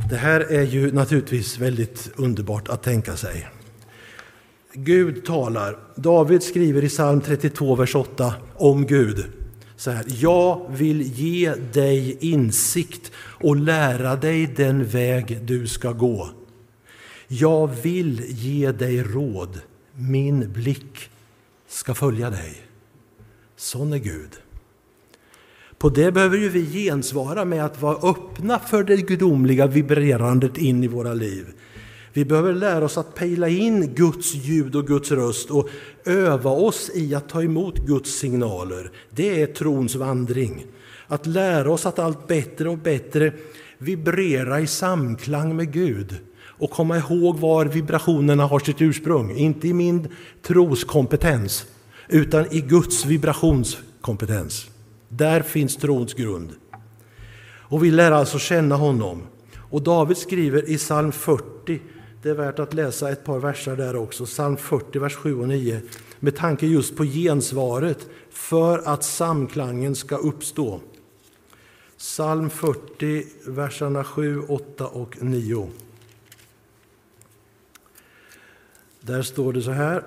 Det 0.10 0.16
här 0.16 0.40
är 0.40 0.64
ju 0.64 0.92
naturligtvis 0.92 1.58
väldigt 1.58 2.12
underbart 2.16 2.70
att 2.70 2.84
tänka 2.84 3.16
sig. 3.16 3.50
Gud 4.74 5.26
talar. 5.26 5.80
David 5.96 6.44
skriver 6.44 6.84
i 6.84 6.90
psalm 6.90 7.22
32, 7.22 7.76
vers 7.76 7.96
8 7.96 8.34
om 8.56 8.86
Gud. 8.86 9.26
Så 9.76 9.92
här, 9.92 10.06
jag 10.08 10.66
vill 10.70 11.02
ge 11.02 11.54
dig 11.74 12.18
insikt 12.22 13.12
och 13.18 13.56
lära 13.56 14.16
dig 14.16 14.48
den 14.56 14.86
väg 14.86 15.40
du 15.42 15.68
ska 15.68 15.92
gå. 15.92 16.30
Jag 17.28 17.68
vill 17.68 18.22
ge 18.28 18.72
dig 18.72 19.04
råd, 19.04 19.62
min 19.94 20.54
blick 20.54 21.10
ska 21.68 21.94
följa 21.94 22.30
dig. 22.30 22.71
Sån 23.62 23.94
är 23.94 23.98
Gud. 23.98 24.30
På 25.78 25.90
det 25.90 26.12
behöver 26.12 26.38
ju 26.38 26.50
vi 26.50 26.66
gensvara 26.66 27.46
med 27.46 27.66
att 27.66 27.82
vara 27.82 28.10
öppna 28.10 28.60
för 28.60 28.84
det 28.84 28.98
gudomliga 28.98 29.68
vibrerandet 29.68 30.58
in 30.58 30.84
i 30.84 30.88
våra 30.88 31.14
liv. 31.14 31.46
Vi 32.14 32.26
behöver 32.26 32.54
lära 32.54 32.86
oss 32.86 32.98
att 32.98 33.16
pejla 33.16 33.50
in 33.50 33.94
Guds 33.96 34.36
ljud 34.36 34.76
och 34.76 34.88
Guds 34.88 35.12
röst 35.12 35.52
och 35.52 35.70
öva 36.06 36.52
oss 36.52 36.92
i 36.94 37.16
att 37.16 37.30
ta 37.30 37.44
emot 37.44 37.78
Guds 37.78 38.12
signaler. 38.12 38.92
Det 39.10 39.42
är 39.42 39.48
trons 39.48 39.96
vandring. 39.96 40.66
Att 41.08 41.26
lära 41.26 41.72
oss 41.72 41.86
att 41.86 42.00
allt 42.00 42.28
bättre 42.28 42.70
och 42.70 42.78
bättre 42.78 43.34
vibrera 43.78 44.60
i 44.60 44.68
samklang 44.68 45.56
med 45.56 45.74
Gud 45.74 46.16
och 46.44 46.72
komma 46.72 46.98
ihåg 46.98 47.40
var 47.40 47.66
vibrationerna 47.66 48.46
har 48.46 48.60
sitt 48.60 48.82
ursprung. 48.82 49.36
Inte 49.38 49.68
i 49.68 49.74
min 49.74 50.08
troskompetens, 50.42 51.66
utan 52.12 52.54
i 52.54 52.62
Guds 52.62 53.06
vibrationskompetens. 53.06 54.70
Där 55.10 55.42
finns 55.42 55.78
trons 55.78 56.14
grund. 56.14 56.50
Och 57.44 57.84
vi 57.84 57.92
lär 57.92 58.12
alltså 58.12 58.40
känna 58.40 58.76
honom. 58.76 59.24
Och 59.58 59.82
David 59.82 60.18
skriver 60.18 60.70
i 60.70 60.78
psalm 60.78 61.12
40, 61.12 61.82
det 62.24 62.30
är 62.30 62.34
värt 62.34 62.60
att 62.60 62.74
läsa 62.74 63.12
ett 63.12 63.24
par 63.24 63.40
verser 63.40 63.76
där 63.76 63.96
också, 63.96 64.26
psalm 64.26 64.58
40, 64.58 65.00
vers 65.00 65.16
7 65.16 65.40
och 65.40 65.48
9, 65.48 65.82
med 66.20 66.36
tanke 66.36 66.66
just 66.66 66.96
på 66.96 67.04
gensvaret 67.04 68.08
för 68.30 68.80
att 68.86 69.04
samklangen 69.04 69.96
ska 69.96 70.18
uppstå. 70.18 70.82
Psalm 71.98 72.50
40, 72.50 73.26
verserna 73.46 74.04
7, 74.04 74.42
8 74.42 74.88
och 74.88 75.18
9. 75.22 75.70
Där 79.02 79.22
står 79.22 79.54
det 79.54 79.62
så 79.62 79.72
här. 79.72 80.04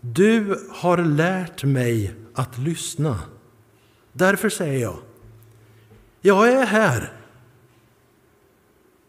Du 0.00 0.66
har 0.70 0.98
lärt 0.98 1.64
mig 1.64 2.14
att 2.34 2.58
lyssna. 2.58 3.18
Därför 4.12 4.48
säger 4.48 4.82
jag, 4.82 4.98
jag 6.20 6.52
är 6.52 6.66
här. 6.66 7.12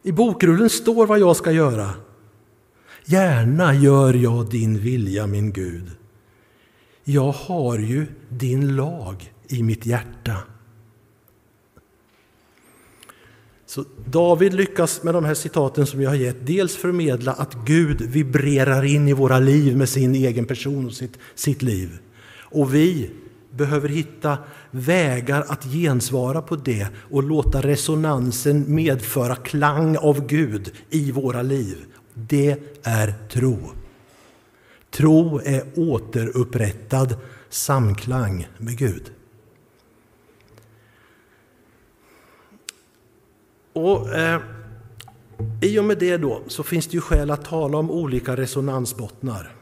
I 0.03 0.11
bokrullen 0.11 0.69
står 0.69 1.07
vad 1.07 1.19
jag 1.19 1.35
ska 1.35 1.51
göra. 1.51 1.89
Gärna 3.05 3.73
gör 3.73 4.13
jag 4.13 4.49
din 4.49 4.79
vilja, 4.79 5.27
min 5.27 5.51
Gud. 5.51 5.91
Jag 7.03 7.31
har 7.31 7.77
ju 7.77 8.07
din 8.29 8.75
lag 8.75 9.33
i 9.47 9.63
mitt 9.63 9.85
hjärta. 9.85 10.37
Så 13.69 13.85
David 14.05 14.53
lyckas 14.53 15.03
med 15.03 15.13
de 15.13 15.25
här 15.25 15.33
citaten 15.33 15.85
som 15.85 16.01
jag 16.01 16.09
har 16.09 16.15
gett 16.15 16.45
dels 16.45 16.75
förmedla 16.75 17.33
att 17.33 17.53
Gud 17.65 18.01
vibrerar 18.01 18.83
in 18.83 19.07
i 19.07 19.13
våra 19.13 19.39
liv 19.39 19.77
med 19.77 19.89
sin 19.89 20.15
egen 20.15 20.45
person 20.45 20.85
och 20.85 20.93
sitt, 20.93 21.17
sitt 21.35 21.61
liv. 21.61 21.99
Och 22.39 22.75
vi 22.75 23.11
behöver 23.51 23.89
hitta 23.89 24.37
vägar 24.71 25.45
att 25.47 25.63
gensvara 25.63 26.41
på 26.41 26.55
det 26.55 26.87
och 27.09 27.23
låta 27.23 27.61
resonansen 27.61 28.75
medföra 28.75 29.35
klang 29.35 29.97
av 29.97 30.27
Gud 30.27 30.71
i 30.89 31.11
våra 31.11 31.41
liv. 31.41 31.77
Det 32.13 32.57
är 32.83 33.13
tro. 33.31 33.59
Tro 34.91 35.41
är 35.45 35.63
återupprättad 35.75 37.15
samklang 37.49 38.47
med 38.57 38.77
Gud. 38.77 39.11
Och 43.79 44.09
eh, 44.09 44.41
I 45.61 45.79
och 45.79 45.83
med 45.83 45.97
det 45.97 46.17
då 46.17 46.41
så 46.47 46.63
finns 46.63 46.87
det 46.87 46.93
ju 46.93 47.01
skäl 47.01 47.31
att 47.31 47.45
tala 47.45 47.77
om 47.77 47.91
olika 47.91 48.35
resonansbottnar. 48.37 49.55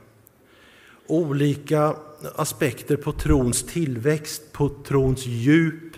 Olika 1.08 1.96
aspekter 2.36 2.98
på 2.98 3.12
trons 3.12 3.64
tillväxt, 3.64 4.42
på 4.52 4.70
trons 4.70 5.26
djup, 5.26 5.98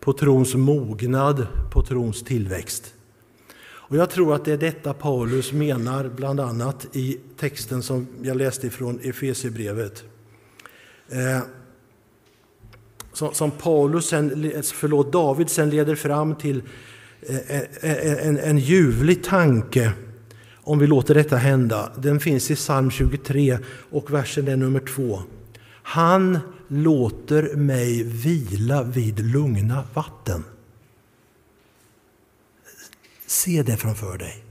på 0.00 0.12
trons 0.12 0.54
mognad, 0.54 1.46
på 1.72 1.82
trons 1.82 2.22
tillväxt. 2.22 2.94
Och 3.60 3.96
Jag 3.96 4.10
tror 4.10 4.34
att 4.34 4.44
det 4.44 4.52
är 4.52 4.58
detta 4.58 4.94
Paulus 4.94 5.52
menar 5.52 6.10
bland 6.16 6.40
annat 6.40 6.86
i 6.92 7.18
texten 7.36 7.82
som 7.82 8.06
jag 8.22 8.36
läste 8.36 8.66
ifrån 8.66 9.00
Efesierbrevet. 9.02 10.04
Eh, 11.08 11.40
som 13.32 13.50
Paulus 13.50 14.06
sen, 14.06 14.52
förlåt, 14.62 15.12
David 15.12 15.50
sen 15.50 15.70
leder 15.70 15.94
fram 15.94 16.34
till 16.34 16.62
en, 17.80 18.18
en, 18.18 18.38
en 18.38 18.58
ljuvlig 18.58 19.24
tanke 19.24 19.92
om 20.68 20.78
vi 20.78 20.86
låter 20.86 21.14
detta 21.14 21.36
hända. 21.36 21.92
Den 21.96 22.20
finns 22.20 22.50
i 22.50 22.54
psalm 22.54 22.90
23 22.90 23.58
och 23.90 24.10
versen 24.10 24.48
är 24.48 24.56
nummer 24.56 24.80
2. 24.80 25.22
Han 25.82 26.38
låter 26.68 27.56
mig 27.56 28.02
vila 28.02 28.82
vid 28.82 29.20
lugna 29.20 29.84
vatten. 29.94 30.44
Se 33.26 33.62
det 33.62 33.76
framför 33.76 34.18
dig. 34.18 34.44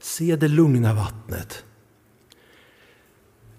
Se 0.00 0.36
det 0.36 0.48
lugna 0.48 0.94
vattnet. 0.94 1.64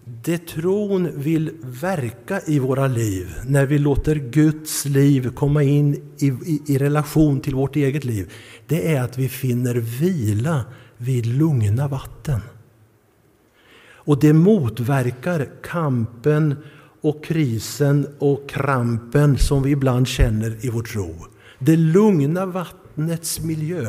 Det 0.07 0.37
tron 0.37 1.09
vill 1.15 1.51
verka 1.61 2.41
i 2.47 2.59
våra 2.59 2.87
liv 2.87 3.27
när 3.47 3.65
vi 3.65 3.79
låter 3.79 4.15
Guds 4.15 4.85
liv 4.85 5.29
komma 5.29 5.63
in 5.63 5.95
i, 6.17 6.27
i, 6.27 6.61
i, 6.67 6.77
relation 6.77 7.39
till 7.39 7.55
vårt 7.55 7.75
eget 7.75 8.03
liv, 8.03 8.33
det 8.67 8.95
är 8.95 9.01
att 9.01 9.17
vi 9.17 9.29
finner 9.29 9.75
vila 9.75 10.65
vid 10.97 11.25
lugna 11.25 11.87
vatten. 11.87 12.41
Och 13.93 14.19
det 14.19 14.33
motverkar 14.33 15.49
kampen 15.63 16.55
och 17.01 17.23
krisen 17.23 18.07
och 18.19 18.49
krampen 18.49 19.37
som 19.37 19.63
vi 19.63 19.71
ibland 19.71 20.07
känner 20.07 20.65
i 20.65 20.69
vår 20.69 20.83
tro. 20.83 21.15
Det 21.59 21.77
lugna 21.77 22.45
vattnets 22.45 23.39
miljö 23.39 23.87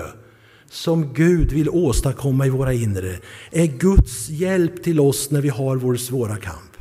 som 0.76 1.12
Gud 1.12 1.52
vill 1.52 1.68
åstadkomma 1.68 2.46
i 2.46 2.50
våra 2.50 2.72
inre 2.72 3.18
är 3.50 3.66
Guds 3.66 4.28
hjälp 4.28 4.82
till 4.82 5.00
oss 5.00 5.30
när 5.30 5.40
vi 5.40 5.48
har 5.48 5.76
vår 5.76 5.96
svåra 5.96 6.36
kamp. 6.36 6.76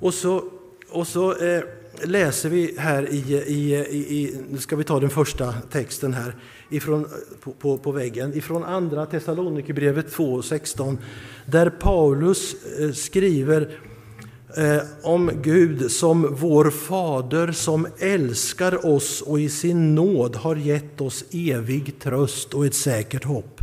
Och 0.00 0.14
så, 0.14 0.44
och 0.90 1.06
så 1.06 1.36
eh, 1.36 1.62
läser 2.02 2.48
vi 2.48 2.74
här 2.78 3.08
i, 3.12 3.34
i, 3.46 3.74
i, 3.74 4.40
nu 4.50 4.58
ska 4.58 4.76
vi 4.76 4.84
ta 4.84 5.00
den 5.00 5.10
första 5.10 5.52
texten 5.52 6.14
här 6.14 6.34
ifrån, 6.70 7.06
på, 7.40 7.52
på, 7.52 7.78
på 7.78 7.92
väggen, 7.92 8.34
ifrån 8.34 8.64
andra 8.64 9.06
Thessalonikerbrevet 9.06 10.16
2.16 10.16 10.98
där 11.46 11.70
Paulus 11.70 12.56
eh, 12.78 12.92
skriver 12.92 13.60
eh, 13.60 13.87
Eh, 14.56 14.82
om 15.02 15.30
Gud 15.42 15.90
som 15.90 16.34
vår 16.34 16.70
fader 16.70 17.52
som 17.52 17.86
älskar 17.98 18.86
oss 18.86 19.22
och 19.22 19.40
i 19.40 19.48
sin 19.48 19.94
nåd 19.94 20.36
har 20.36 20.56
gett 20.56 21.00
oss 21.00 21.24
evig 21.30 21.98
tröst 22.00 22.54
och 22.54 22.66
ett 22.66 22.74
säkert 22.74 23.24
hopp. 23.24 23.60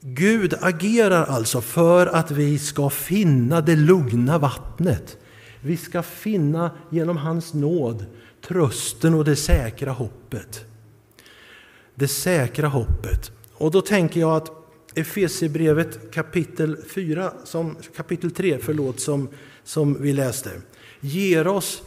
Gud 0.00 0.54
agerar 0.60 1.24
alltså 1.24 1.60
för 1.60 2.06
att 2.06 2.30
vi 2.30 2.58
ska 2.58 2.90
finna 2.90 3.60
det 3.60 3.76
lugna 3.76 4.38
vattnet. 4.38 5.16
Vi 5.60 5.76
ska 5.76 6.02
finna 6.02 6.70
genom 6.90 7.16
hans 7.16 7.54
nåd 7.54 8.04
trösten 8.46 9.14
och 9.14 9.24
det 9.24 9.36
säkra 9.36 9.92
hoppet. 9.92 10.64
Det 11.94 12.08
säkra 12.08 12.68
hoppet. 12.68 13.32
Och 13.54 13.70
då 13.70 13.80
tänker 13.80 14.20
jag 14.20 14.36
att 14.36 14.61
Efesierbrevet 14.94 16.12
kapitel 16.12 16.76
4, 16.88 17.32
som, 17.44 17.76
kapitel 17.96 18.30
3 18.30 18.58
förlåt, 18.58 19.00
som, 19.00 19.28
som 19.64 20.02
vi 20.02 20.12
läste, 20.12 20.50
ger 21.00 21.46
oss 21.46 21.82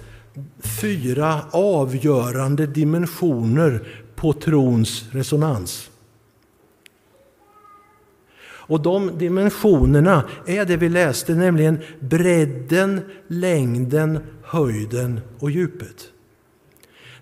fyra 0.82 1.42
avgörande 1.52 2.68
dimensioner 2.68 3.88
på 4.16 4.34
trons 4.34 5.06
resonans. 5.12 5.90
Och 8.68 8.82
de 8.82 9.18
dimensionerna 9.18 10.24
är 10.46 10.66
det 10.66 10.78
vi 10.78 10.90
läste, 10.90 11.36
nämligen 11.36 11.80
bredden, 12.00 13.02
längden, 13.28 14.20
höjden 14.44 15.20
och 15.40 15.52
djupet. 15.52 16.12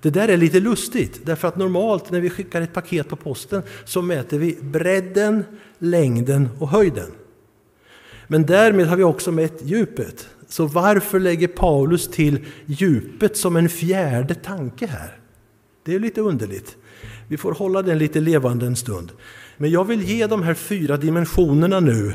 Det 0.03 0.09
där 0.09 0.27
är 0.27 0.37
lite 0.37 0.59
lustigt, 0.59 1.25
därför 1.25 1.47
att 1.47 1.57
normalt 1.57 2.11
när 2.11 2.19
vi 2.19 2.29
skickar 2.29 2.61
ett 2.61 2.73
paket 2.73 3.09
på 3.09 3.15
posten 3.15 3.61
så 3.85 4.01
mäter 4.01 4.39
vi 4.39 4.57
bredden, 4.61 5.43
längden 5.79 6.49
och 6.59 6.69
höjden. 6.69 7.11
Men 8.27 8.45
därmed 8.45 8.87
har 8.87 8.97
vi 8.97 9.03
också 9.03 9.31
mätt 9.31 9.61
djupet. 9.63 10.27
Så 10.47 10.65
varför 10.65 11.19
lägger 11.19 11.47
Paulus 11.47 12.07
till 12.07 12.39
djupet 12.65 13.37
som 13.37 13.55
en 13.55 13.69
fjärde 13.69 14.35
tanke 14.35 14.87
här? 14.87 15.17
Det 15.83 15.95
är 15.95 15.99
lite 15.99 16.21
underligt. 16.21 16.77
Vi 17.27 17.37
får 17.37 17.51
hålla 17.51 17.81
den 17.81 17.97
lite 17.97 18.19
levande 18.19 18.65
en 18.65 18.75
stund. 18.75 19.11
Men 19.57 19.71
jag 19.71 19.85
vill 19.85 20.03
ge 20.03 20.27
de 20.27 20.43
här 20.43 20.53
fyra 20.53 20.97
dimensionerna 20.97 21.79
nu, 21.79 22.13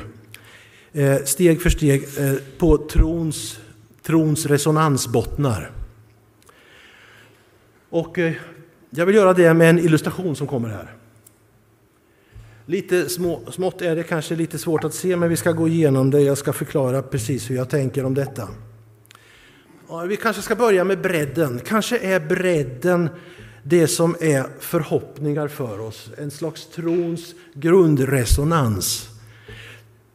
eh, 0.92 1.16
steg 1.24 1.62
för 1.62 1.70
steg, 1.70 2.02
eh, 2.18 2.34
på 2.58 2.76
trons, 2.76 3.58
trons 4.02 4.46
resonansbottnar. 4.46 5.77
Och 7.90 8.18
eh, 8.18 8.32
jag 8.90 9.06
vill 9.06 9.14
göra 9.14 9.32
det 9.32 9.54
med 9.54 9.70
en 9.70 9.78
illustration 9.78 10.36
som 10.36 10.46
kommer 10.46 10.68
här. 10.68 10.94
Lite 12.66 13.08
små, 13.08 13.40
smått 13.50 13.82
är 13.82 13.96
det 13.96 14.02
kanske 14.02 14.36
lite 14.36 14.58
svårt 14.58 14.84
att 14.84 14.94
se, 14.94 15.16
men 15.16 15.28
vi 15.28 15.36
ska 15.36 15.52
gå 15.52 15.68
igenom 15.68 16.10
det. 16.10 16.20
Jag 16.20 16.38
ska 16.38 16.52
förklara 16.52 17.02
precis 17.02 17.50
hur 17.50 17.56
jag 17.56 17.68
tänker 17.68 18.04
om 18.04 18.14
detta. 18.14 18.48
Vi 20.08 20.16
kanske 20.16 20.42
ska 20.42 20.56
börja 20.56 20.84
med 20.84 21.00
bredden. 21.00 21.60
Kanske 21.66 21.98
är 21.98 22.20
bredden 22.20 23.08
det 23.62 23.88
som 23.88 24.16
är 24.20 24.46
förhoppningar 24.60 25.48
för 25.48 25.80
oss, 25.80 26.10
en 26.18 26.30
slags 26.30 26.66
trons 26.66 27.34
grundresonans. 27.54 29.08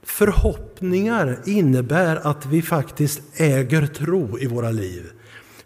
Förhoppningar 0.03 1.39
innebär 1.45 2.15
att 2.15 2.45
vi 2.45 2.61
faktiskt 2.61 3.21
äger 3.35 3.87
tro 3.87 4.39
i 4.39 4.47
våra 4.47 4.71
liv. 4.71 5.11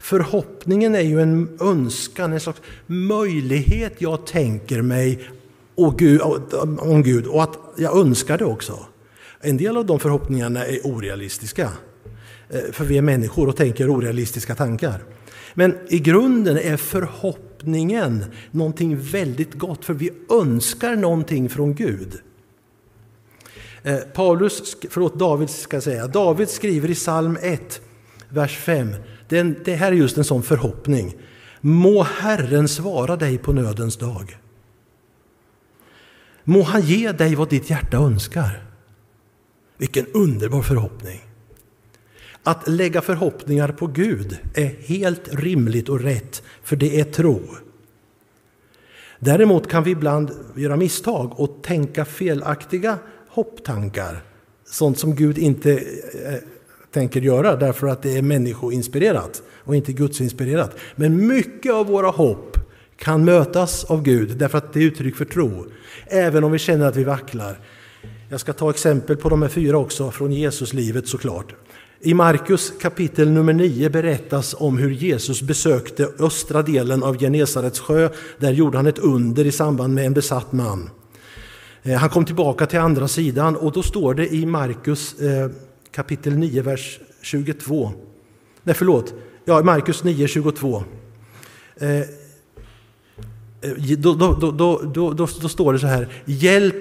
Förhoppningen 0.08 0.96
är 0.96 1.02
ju 1.02 1.22
en 1.22 1.58
önskan, 1.62 2.34
en 2.34 2.40
slags 2.40 2.62
möjlighet 2.86 3.94
jag 3.98 4.26
tänker 4.26 4.82
mig 4.82 5.30
och 5.76 6.00
Gud, 6.00 6.22
om 6.80 7.04
Gud 7.04 7.28
och 7.28 7.44
att 7.44 7.60
jag 7.78 7.98
önskar 7.98 8.38
det 8.38 8.46
också. 8.46 8.86
En 9.42 9.58
del 9.58 9.78
av 9.78 9.86
de 9.86 10.00
förhoppningarna 10.00 10.66
är 10.66 10.80
orealistiska. 10.84 11.72
Eh, 12.50 12.62
för 12.72 12.86
vi 12.86 12.98
är 12.98 13.02
människor 13.02 13.48
och 13.48 13.56
tänker 13.56 13.96
orealistiska 13.96 14.56
tankar. 14.56 15.04
Men 15.54 15.78
i 15.90 16.00
grunden 16.00 16.58
är 16.58 16.78
förhoppningen 16.78 18.26
någonting 18.52 18.98
väldigt 19.00 19.54
gott, 19.54 19.86
för 19.86 19.94
vi 19.94 20.12
önskar 20.30 20.96
någonting 20.96 21.50
från 21.50 21.76
Gud. 21.76 22.20
Eh, 23.84 23.98
Paulus, 23.98 24.78
förlåt 24.90 25.20
David 25.20 25.50
ska 25.50 25.76
jag 25.76 25.84
säga, 25.84 26.08
David 26.08 26.50
skriver 26.50 26.90
i 26.90 26.96
psalm 26.96 27.38
1, 27.42 27.82
vers 28.30 28.58
5. 28.58 28.96
Det 29.28 29.76
här 29.76 29.92
är 29.92 29.96
just 29.96 30.18
en 30.18 30.24
sån 30.24 30.44
förhoppning. 30.44 31.16
Må 31.62 32.04
Herren 32.04 32.68
svara 32.68 33.16
dig 33.16 33.38
på 33.38 33.54
nödens 33.54 33.98
dag. 33.98 34.38
Må 36.44 36.62
han 36.62 36.82
ge 36.82 37.12
dig 37.12 37.36
vad 37.36 37.50
ditt 37.50 37.70
hjärta 37.70 37.98
önskar. 37.98 38.64
Vilken 39.78 40.06
underbar 40.14 40.62
förhoppning! 40.62 41.22
Att 42.44 42.68
lägga 42.68 43.02
förhoppningar 43.02 43.72
på 43.72 43.88
Gud 43.88 44.38
är 44.54 44.66
helt 44.66 45.34
rimligt 45.34 45.90
och 45.90 46.00
rätt, 46.00 46.44
för 46.64 46.76
det 46.76 47.00
är 47.00 47.04
tro. 47.04 47.42
Däremot 49.20 49.70
kan 49.70 49.84
vi 49.84 49.92
ibland 49.92 50.32
göra 50.56 50.76
misstag 50.76 51.40
och 51.40 51.64
tänka 51.64 52.06
felaktiga 52.06 52.98
hopptankar. 53.30 54.24
Sånt 54.66 55.00
som 55.00 55.16
Gud 55.16 55.38
inte 55.38 55.72
eh, 55.72 56.40
tänker 56.94 57.22
göra 57.22 57.56
därför 57.56 57.88
att 57.88 58.02
det 58.02 58.18
är 58.18 58.22
människoinspirerat 58.22 59.42
och 59.64 59.76
inte 59.76 59.94
Gudsinspirerat. 59.94 60.76
Men 60.96 61.28
mycket 61.28 61.74
av 61.74 61.86
våra 61.86 62.10
hopp 62.10 62.58
kan 62.98 63.26
mötas 63.26 63.84
av 63.84 64.04
Gud 64.04 64.38
därför 64.38 64.58
att 64.58 64.74
det 64.74 64.80
är 64.80 64.84
uttryck 64.84 65.16
för 65.16 65.26
tro. 65.26 65.66
Även 66.08 66.44
om 66.44 66.52
vi 66.52 66.60
känner 66.60 66.88
att 66.88 66.96
vi 66.96 67.04
vacklar. 67.04 67.60
Jag 68.30 68.40
ska 68.40 68.54
ta 68.54 68.70
exempel 68.70 69.18
på 69.18 69.30
de 69.30 69.42
här 69.42 69.50
fyra 69.50 69.78
också 69.78 70.12
från 70.12 70.32
Jesuslivet 70.32 71.08
såklart. 71.08 71.56
I 72.00 72.14
Markus 72.14 72.74
kapitel 72.82 73.30
nummer 73.30 73.54
9 73.54 73.90
berättas 73.90 74.56
om 74.58 74.78
hur 74.78 74.92
Jesus 74.92 75.42
besökte 75.42 76.10
östra 76.20 76.62
delen 76.62 77.04
av 77.04 77.18
Genesarets 77.20 77.80
sjö. 77.80 78.10
Där 78.40 78.52
gjorde 78.52 78.78
han 78.78 78.88
ett 78.88 79.00
under 79.00 79.46
i 79.46 79.52
samband 79.52 79.94
med 79.94 80.06
en 80.06 80.14
besatt 80.14 80.52
man. 80.52 80.90
Eh, 81.84 81.98
han 81.98 82.10
kom 82.10 82.26
tillbaka 82.26 82.66
till 82.66 82.80
andra 82.80 83.08
sidan 83.08 83.56
och 83.56 83.72
då 83.72 83.84
står 83.84 84.14
det 84.14 84.34
i 84.34 84.46
Markus 84.46 85.20
eh, 85.20 85.50
kapitel 85.98 86.38
9, 86.38 86.62
vers 86.62 87.00
22. 87.22 87.92
Nej, 88.64 88.76
förlåt. 88.76 89.14
Ja, 89.46 89.64
Markus 89.64 90.04
9, 90.04 90.28
22. 90.28 90.84
Eh, 91.78 91.90
eh, 91.90 92.06
då, 93.98 94.14
då, 94.14 94.52
då, 94.94 95.14
då, 95.14 95.28
står 95.28 95.74
det 95.74 95.80
så 95.80 95.88
här. 95.88 96.08
Hjälp, 96.26 96.76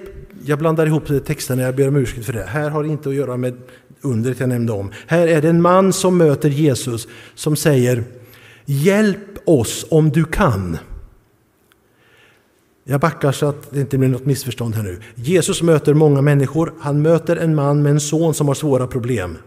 jag 0.44 0.58
blandar 0.58 0.86
ihop 0.86 1.06
texterna, 1.26 1.62
jag 1.62 1.76
ber 1.76 1.88
om 1.88 1.96
ursäkt 1.96 2.26
för 2.26 2.32
det. 2.32 2.44
Här 2.44 2.70
har 2.70 2.82
det 2.82 2.88
inte 2.88 3.08
att 3.08 3.14
göra 3.14 3.36
med 3.36 3.56
undret 4.00 4.40
jag 4.40 4.48
nämnde 4.48 4.72
om. 4.72 4.90
Här 5.06 5.28
är 5.28 5.42
det 5.42 5.48
en 5.48 5.62
man 5.62 5.92
som 5.92 6.18
möter 6.18 6.48
Jesus 6.48 7.08
som 7.34 7.56
säger 7.56 8.04
Hjälp 8.64 9.38
oss 9.44 9.86
om 9.90 10.10
du 10.10 10.24
kan. 10.24 10.78
Jag 12.88 13.00
backar 13.00 13.32
så 13.32 13.46
att 13.46 13.70
det 13.70 13.80
inte 13.80 13.98
blir 13.98 14.08
något 14.08 14.26
missförstånd 14.26 14.74
här 14.74 14.82
nu. 14.82 15.00
Jesus 15.14 15.62
möter 15.62 15.94
många 15.94 16.22
människor. 16.22 16.74
Han 16.80 17.02
möter 17.02 17.36
en 17.36 17.54
man 17.54 17.82
med 17.82 17.92
en 17.92 18.00
son 18.00 18.34
som 18.34 18.48
har 18.48 18.54
svåra 18.54 18.86
problem. 18.86 19.38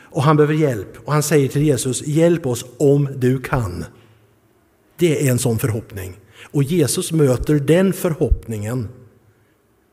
Och 0.00 0.22
han 0.22 0.36
behöver 0.36 0.54
hjälp. 0.54 0.88
Och 1.04 1.12
han 1.12 1.22
säger 1.22 1.48
till 1.48 1.62
Jesus, 1.62 2.06
hjälp 2.06 2.46
oss 2.46 2.64
om 2.76 3.08
du 3.16 3.38
kan. 3.38 3.84
Det 4.96 5.26
är 5.26 5.30
en 5.30 5.38
sån 5.38 5.58
förhoppning. 5.58 6.16
Och 6.50 6.62
Jesus 6.62 7.12
möter 7.12 7.54
den 7.54 7.92
förhoppningen 7.92 8.88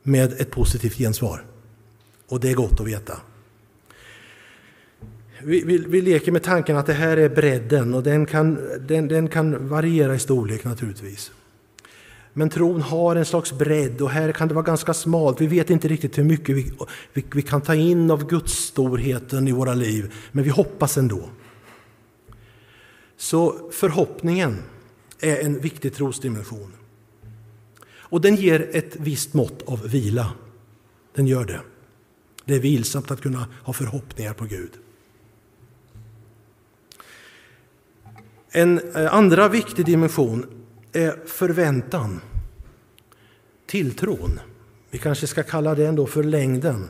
med 0.03 0.33
ett 0.33 0.51
positivt 0.51 0.97
gensvar. 0.97 1.45
Och 2.29 2.39
det 2.39 2.49
är 2.49 2.55
gott 2.55 2.79
att 2.79 2.87
veta. 2.87 3.17
Vi, 5.43 5.63
vi, 5.63 5.77
vi, 5.77 6.01
leker 6.01 6.31
med 6.31 6.43
tanken 6.43 6.77
att 6.77 6.85
det 6.85 6.93
här 6.93 7.17
är 7.17 7.29
bredden 7.29 7.93
och 7.93 8.03
den 8.03 8.25
kan, 8.25 8.59
den, 8.87 9.07
den 9.07 9.27
kan 9.27 9.67
variera 9.67 10.15
i 10.15 10.19
storlek 10.19 10.63
naturligtvis. 10.63 11.31
Men 12.39 12.49
tron 12.49 12.81
har 12.81 13.15
en 13.15 13.25
slags 13.25 13.53
bredd 13.53 14.01
och 14.01 14.09
här 14.09 14.31
kan 14.31 14.47
det 14.47 14.53
vara 14.53 14.65
ganska 14.65 14.93
smalt. 14.93 15.41
Vi 15.41 15.47
vet 15.47 15.69
inte 15.69 15.87
riktigt 15.87 16.17
hur 16.17 16.23
mycket 16.23 16.55
vi, 16.55 16.71
vi, 17.13 17.25
vi 17.31 17.41
kan 17.41 17.61
ta 17.61 17.75
in 17.75 18.11
av 18.11 18.27
Guds 18.27 18.53
storheten 18.53 19.47
i 19.47 19.51
våra 19.51 19.73
liv, 19.73 20.13
men 20.31 20.43
vi 20.43 20.49
hoppas 20.49 20.97
ändå. 20.97 21.29
Så 23.17 23.69
förhoppningen 23.71 24.57
är 25.19 25.45
en 25.45 25.59
viktig 25.59 25.93
trosdimension. 25.93 26.73
Och 27.91 28.21
den 28.21 28.35
ger 28.35 28.69
ett 28.71 28.95
visst 28.95 29.33
mått 29.33 29.61
av 29.65 29.87
vila. 29.87 30.31
Den 31.15 31.27
gör 31.27 31.45
det. 31.45 31.61
Det 32.45 32.55
är 32.55 32.59
vilsamt 32.59 33.11
att 33.11 33.21
kunna 33.21 33.47
ha 33.63 33.73
förhoppningar 33.73 34.33
på 34.33 34.45
Gud. 34.45 34.71
En 38.49 38.95
eh, 38.95 39.13
andra 39.13 39.47
viktig 39.47 39.85
dimension 39.85 40.45
är 40.93 41.27
förväntan. 41.27 42.21
Tilltron. 43.69 44.39
Vi 44.91 44.97
kanske 44.97 45.27
ska 45.27 45.43
kalla 45.43 45.75
det 45.75 45.85
ändå 45.85 46.05
för 46.05 46.23
längden. 46.23 46.89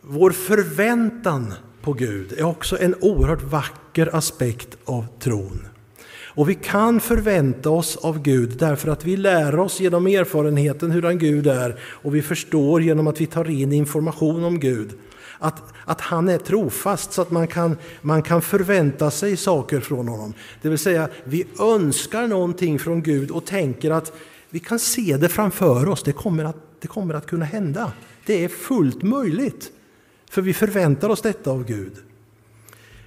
Vår 0.00 0.30
förväntan 0.30 1.54
på 1.82 1.92
Gud 1.92 2.32
är 2.32 2.42
också 2.42 2.78
en 2.80 2.94
oerhört 3.00 3.42
vacker 3.42 4.16
aspekt 4.16 4.76
av 4.84 5.06
tron. 5.18 5.68
Och 6.34 6.48
vi 6.48 6.54
kan 6.54 7.00
förvänta 7.00 7.70
oss 7.70 7.96
av 7.96 8.22
Gud 8.22 8.56
därför 8.58 8.88
att 8.88 9.04
vi 9.04 9.16
lär 9.16 9.58
oss 9.58 9.80
genom 9.80 10.06
erfarenheten 10.06 10.90
hur 10.90 11.12
Gud 11.12 11.46
är 11.46 11.80
och 11.82 12.14
vi 12.14 12.22
förstår 12.22 12.82
genom 12.82 13.06
att 13.06 13.20
vi 13.20 13.26
tar 13.26 13.50
in 13.50 13.72
information 13.72 14.44
om 14.44 14.60
Gud 14.60 14.98
att, 15.38 15.62
att 15.84 16.00
han 16.00 16.28
är 16.28 16.38
trofast 16.38 17.12
så 17.12 17.22
att 17.22 17.30
man 17.30 17.46
kan, 17.46 17.76
man 18.00 18.22
kan 18.22 18.42
förvänta 18.42 19.10
sig 19.10 19.36
saker 19.36 19.80
från 19.80 20.08
honom. 20.08 20.34
Det 20.62 20.68
vill 20.68 20.78
säga, 20.78 21.08
vi 21.24 21.46
önskar 21.60 22.26
någonting 22.26 22.78
från 22.78 23.02
Gud 23.02 23.30
och 23.30 23.44
tänker 23.44 23.90
att 23.90 24.12
vi 24.50 24.58
kan 24.60 24.78
se 24.78 25.16
det 25.16 25.28
framför 25.28 25.88
oss, 25.88 26.02
det 26.02 26.12
kommer 26.12 26.44
att, 26.44 26.56
det 26.80 26.88
kommer 26.88 27.14
att 27.14 27.26
kunna 27.26 27.44
hända. 27.44 27.92
Det 28.26 28.44
är 28.44 28.48
fullt 28.48 29.02
möjligt, 29.02 29.70
för 30.30 30.42
vi 30.42 30.54
förväntar 30.54 31.08
oss 31.08 31.22
detta 31.22 31.50
av 31.50 31.64
Gud. 31.64 31.92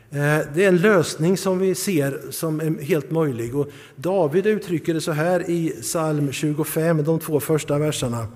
Eh, 0.10 0.40
det 0.54 0.64
är 0.64 0.68
en 0.68 0.78
lösning 0.78 1.38
som 1.38 1.60
vi 1.60 1.76
ser 1.76 2.32
som 2.32 2.60
är 2.60 2.82
helt 2.82 3.12
möjlig. 3.12 3.56
Och 3.56 3.72
David 3.96 4.48
uttrycker 4.48 4.94
det 4.94 5.02
så 5.02 5.12
här 5.12 5.50
i 5.50 5.70
psalm 5.82 6.32
25, 6.32 7.04
de 7.04 7.20
två 7.20 7.40
första 7.40 7.78
verserna. 7.78 8.28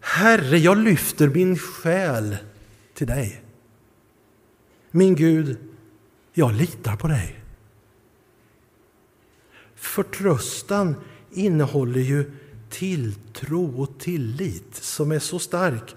Herre, 0.00 0.58
jag 0.58 0.78
lyfter 0.78 1.28
min 1.28 1.58
själ 1.58 2.36
till 2.94 3.06
dig. 3.06 3.42
Min 4.90 5.14
Gud, 5.14 5.56
jag 6.32 6.52
litar 6.52 6.96
på 6.96 7.08
dig. 7.08 7.40
Förtröstan 9.74 10.94
innehåller 11.36 12.00
ju 12.00 12.30
tilltro 12.70 13.82
och 13.82 13.98
tillit 13.98 14.74
som 14.74 15.12
är 15.12 15.18
så 15.18 15.38
stark 15.38 15.94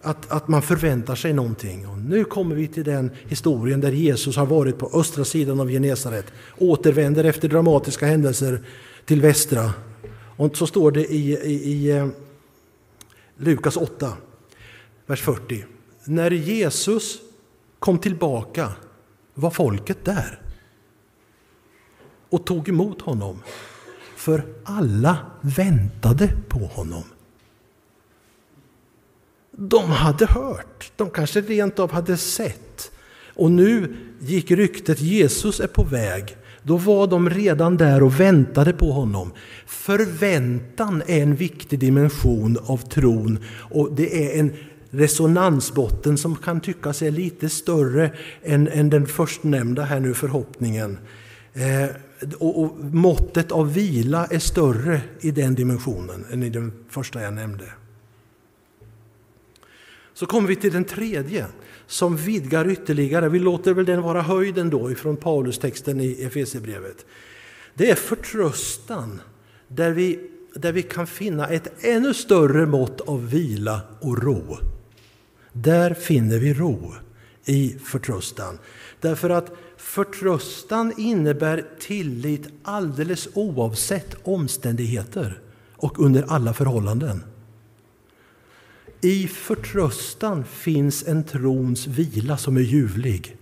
att, 0.00 0.30
att 0.30 0.48
man 0.48 0.62
förväntar 0.62 1.14
sig 1.14 1.32
någonting. 1.32 1.88
Och 1.88 1.98
nu 1.98 2.24
kommer 2.24 2.54
vi 2.54 2.68
till 2.68 2.84
den 2.84 3.10
historien 3.28 3.80
där 3.80 3.92
Jesus 3.92 4.36
har 4.36 4.46
varit 4.46 4.78
på 4.78 4.90
östra 4.94 5.24
sidan 5.24 5.60
av 5.60 5.70
Genesaret, 5.70 6.26
återvänder 6.58 7.24
efter 7.24 7.48
dramatiska 7.48 8.06
händelser 8.06 8.64
till 9.04 9.20
västra. 9.20 9.72
Och 10.36 10.56
så 10.56 10.66
står 10.66 10.92
det 10.92 11.12
i, 11.12 11.32
i, 11.32 11.72
i 11.72 11.90
eh, 11.90 12.08
Lukas 13.36 13.76
8, 13.76 14.12
vers 15.06 15.20
40 15.20 15.64
när 16.04 16.30
Jesus 16.30 17.18
kom 17.78 17.98
tillbaka 17.98 18.72
var 19.34 19.50
folket 19.50 20.04
där 20.04 20.42
och 22.30 22.46
tog 22.46 22.68
emot 22.68 23.00
honom. 23.00 23.42
För 24.20 24.44
alla 24.64 25.18
väntade 25.40 26.32
på 26.48 26.58
honom. 26.58 27.02
De 29.56 29.90
hade 29.90 30.26
hört, 30.26 30.92
de 30.96 31.10
kanske 31.10 31.40
rent 31.40 31.78
av 31.78 31.92
hade 31.92 32.16
sett. 32.16 32.90
Och 33.34 33.50
nu 33.50 33.96
gick 34.20 34.50
ryktet 34.50 35.00
Jesus 35.00 35.60
är 35.60 35.66
på 35.66 35.82
väg. 35.82 36.36
Då 36.62 36.76
var 36.76 37.06
de 37.06 37.30
redan 37.30 37.76
där 37.76 38.02
och 38.02 38.20
väntade 38.20 38.72
på 38.72 38.92
honom. 38.92 39.32
Förväntan 39.66 41.02
är 41.06 41.22
en 41.22 41.34
viktig 41.34 41.78
dimension 41.78 42.58
av 42.66 42.78
tron 42.78 43.38
och 43.70 43.92
det 43.92 44.26
är 44.26 44.40
en 44.40 44.52
resonansbotten 44.90 46.18
som 46.18 46.36
kan 46.36 46.60
tyckas 46.60 47.02
är 47.02 47.10
lite 47.10 47.48
större 47.48 48.10
än, 48.42 48.68
än 48.68 48.90
den 48.90 49.06
förstnämnda 49.06 49.82
här 49.82 50.00
nu, 50.00 50.14
förhoppningen. 50.14 50.98
Eh, 51.54 51.88
och, 52.38 52.62
och 52.62 52.76
måttet 52.78 53.52
av 53.52 53.74
vila 53.74 54.26
är 54.26 54.38
större 54.38 55.00
i 55.20 55.30
den 55.30 55.54
dimensionen 55.54 56.24
än 56.30 56.42
i 56.42 56.50
den 56.50 56.72
första 56.88 57.22
jag 57.22 57.34
nämnde. 57.34 57.72
Så 60.14 60.26
kommer 60.26 60.48
vi 60.48 60.56
till 60.56 60.72
den 60.72 60.84
tredje 60.84 61.46
som 61.86 62.16
vidgar 62.16 62.70
ytterligare. 62.70 63.28
Vi 63.28 63.38
låter 63.38 63.74
väl 63.74 63.84
den 63.84 64.02
vara 64.02 64.22
höjden 64.22 64.70
då 64.70 64.90
ifrån 64.90 65.16
Paulustexten 65.16 66.00
i 66.00 66.22
Efesierbrevet. 66.22 67.06
Det 67.74 67.90
är 67.90 67.94
förtröstan 67.94 69.20
där 69.68 69.90
vi, 69.90 70.30
där 70.54 70.72
vi 70.72 70.82
kan 70.82 71.06
finna 71.06 71.48
ett 71.48 71.84
ännu 71.84 72.14
större 72.14 72.66
mått 72.66 73.00
av 73.00 73.30
vila 73.30 73.80
och 74.00 74.22
ro. 74.22 74.58
Där 75.52 75.94
finner 75.94 76.38
vi 76.38 76.54
ro 76.54 76.94
i 77.44 77.76
förtröstan. 77.84 78.58
Därför 79.00 79.30
att 79.30 79.52
förtröstan 79.90 80.92
innebär 80.96 81.66
tillit 81.80 82.48
alldeles 82.62 83.28
oavsett 83.34 84.16
omständigheter 84.22 85.40
och 85.76 86.04
under 86.04 86.22
alla 86.22 86.54
förhållanden. 86.54 87.24
I 89.00 89.28
förtröstan 89.28 90.44
finns 90.44 91.06
en 91.06 91.24
trons 91.24 91.86
vila 91.86 92.36
som 92.36 92.56
är 92.56 92.60
ljuvlig. 92.60 93.36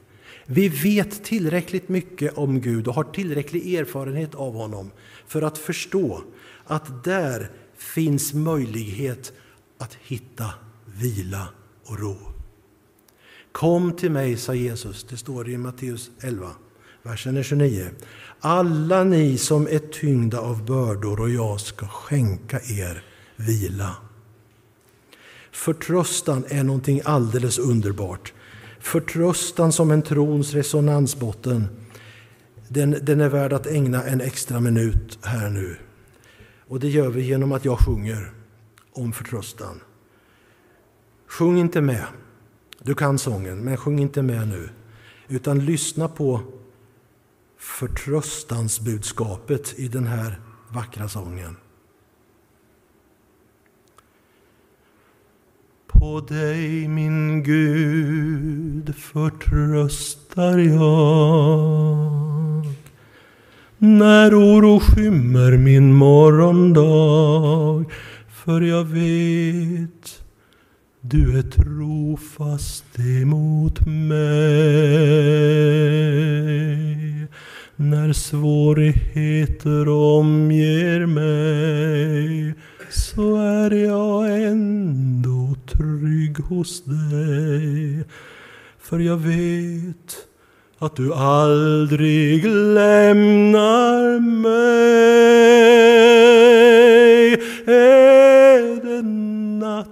Vi 0.47 0.69
vet 0.69 1.25
tillräckligt 1.25 1.89
mycket 1.89 2.39
om 2.39 2.61
Gud 2.61 2.89
och 2.89 2.95
har 2.95 3.05
tillräcklig 3.05 3.75
erfarenhet 3.75 4.35
av 4.35 4.55
honom 4.55 4.91
för 5.27 5.43
att 5.43 5.59
förstå 5.59 6.23
att 6.65 7.05
där 7.05 7.51
finns 7.77 8.35
möjlighet 8.35 9.33
att 9.79 9.95
hitta 9.95 10.51
vila 10.85 11.49
och 11.85 11.99
ro. 12.01 12.38
Kom 13.59 13.93
till 13.93 14.11
mig, 14.11 14.37
sa 14.37 14.55
Jesus. 14.55 15.05
Det 15.05 15.17
står 15.17 15.49
i 15.49 15.59
Matteus 15.59 16.11
11, 16.21 16.51
versen 17.03 17.43
29. 17.43 17.89
Alla 18.41 19.05
ni 19.05 19.39
som 19.39 19.67
är 19.67 19.79
tyngda 19.79 20.41
av 20.41 20.65
bördor 20.65 21.21
och 21.21 21.31
jag 21.31 21.61
ska 21.61 21.87
skänka 21.87 22.61
er 22.61 23.05
vila. 23.37 23.97
Förtröstan 25.53 26.45
är 26.49 26.65
någonting 26.65 27.01
alldeles 27.05 27.59
underbart. 27.59 28.33
Förtröstan 28.81 29.73
som 29.73 29.91
en 29.91 30.03
trons 30.03 30.55
resonansbotten. 30.55 31.67
Den, 32.69 32.97
den 33.03 33.21
är 33.21 33.29
värd 33.29 33.53
att 33.53 33.67
ägna 33.67 34.05
en 34.05 34.21
extra 34.21 34.61
minut 34.61 35.19
här 35.23 35.51
nu. 35.51 35.77
Och 36.69 36.81
det 36.81 36.89
gör 36.89 37.09
vi 37.09 37.23
genom 37.23 37.53
att 37.53 37.65
jag 37.65 37.79
sjunger 37.79 38.33
om 38.93 39.13
förtröstan. 39.13 39.81
Sjung 41.27 41.59
inte 41.59 41.81
med. 41.81 42.07
Du 42.83 42.95
kan 42.95 43.19
sången, 43.19 43.59
men 43.59 43.77
sjung 43.77 43.99
inte 43.99 44.23
med 44.23 44.49
nu. 44.49 44.69
Utan 45.29 45.65
lyssna 45.65 46.09
på 46.09 46.43
förtröstansbudskapet 47.59 49.79
i 49.79 49.89
den 49.89 50.07
här 50.07 50.41
vackra 50.69 51.09
sången. 51.09 51.57
På 55.87 56.21
dig, 56.21 56.89
min 56.89 57.43
Gud, 57.43 58.95
förtröstar 58.97 60.59
jag 60.59 62.29
när 63.79 64.35
oro 64.35 64.81
skymmer 64.81 65.57
min 65.57 65.93
morgondag 65.93 67.85
för 68.29 68.61
jag 68.61 68.85
vet 68.85 70.23
du 71.11 71.39
är 71.39 71.43
trofast 71.43 72.99
emot 72.99 73.87
mig 73.87 74.19
när 77.77 78.13
svårigheter 78.13 79.89
omger 79.89 81.07
mig 81.07 82.55
så 82.91 83.37
är 83.37 83.71
jag 83.71 84.43
ändå 84.43 85.55
trygg 85.73 86.39
hos 86.39 86.85
dig. 86.85 88.05
För 88.79 88.99
jag 88.99 89.17
vet 89.17 90.27
att 90.79 90.97
du 90.97 91.15
aldrig 91.15 92.45
lämnar 92.45 94.21
mig. 94.21 94.59
Är 97.67 98.85
det 98.85 99.03
natt 99.03 99.89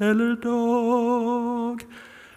eller 0.00 0.36
dag? 0.36 1.82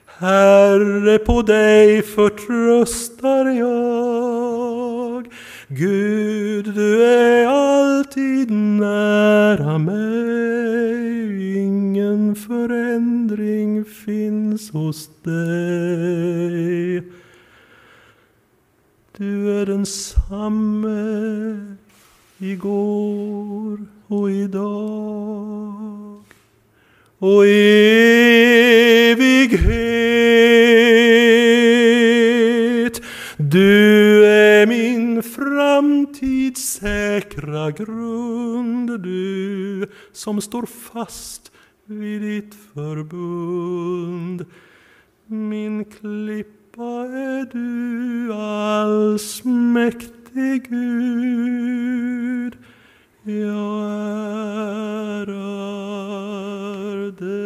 Herre, 0.06 1.18
på 1.18 1.42
dig 1.42 2.02
förtröstar 2.02 3.46
jag. 3.46 5.28
Gud, 5.68 6.66
du 6.66 7.04
är 7.04 7.48
alltid 7.48 8.52
nära 8.52 9.78
mig. 9.78 11.58
Ingen 11.58 12.36
förändring 12.36 13.86
finns 13.86 14.72
hos 14.72 15.10
dig. 15.24 17.04
Du 19.18 19.62
är 19.62 19.66
densamme 19.66 20.98
igår 22.38 23.86
och 24.08 24.32
idag 24.32 26.03
och 27.24 27.46
evighet. 27.48 28.12
Du 33.38 34.26
är 34.26 34.68
min 34.68 35.24
framtids 35.24 36.62
säkra 36.62 37.72
grund, 37.72 39.02
du 39.04 39.88
som 40.12 40.42
står 40.42 40.66
fast 40.66 41.52
vid 41.86 42.22
ditt 42.22 42.56
förbund. 42.74 44.46
Min 45.26 45.86
klippa 45.86 47.06
är 47.06 47.46
du, 47.52 48.34
allsmäktig 48.34 50.10
Gud. 50.70 52.58
Jag 53.26 53.36
ärar 55.22 55.32
dig. 57.12 57.44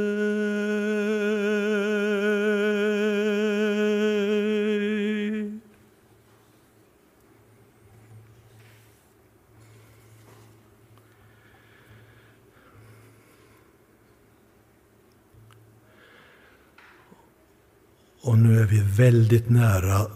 Och 18.21 18.37
nu 18.37 18.59
är 18.59 18.65
vi 18.65 18.79
väldigt 18.79 19.49
nära 19.49 20.11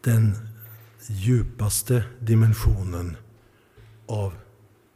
den 0.00 0.34
djupaste 1.08 2.04
dimensionen 2.20 3.16
av 4.06 4.34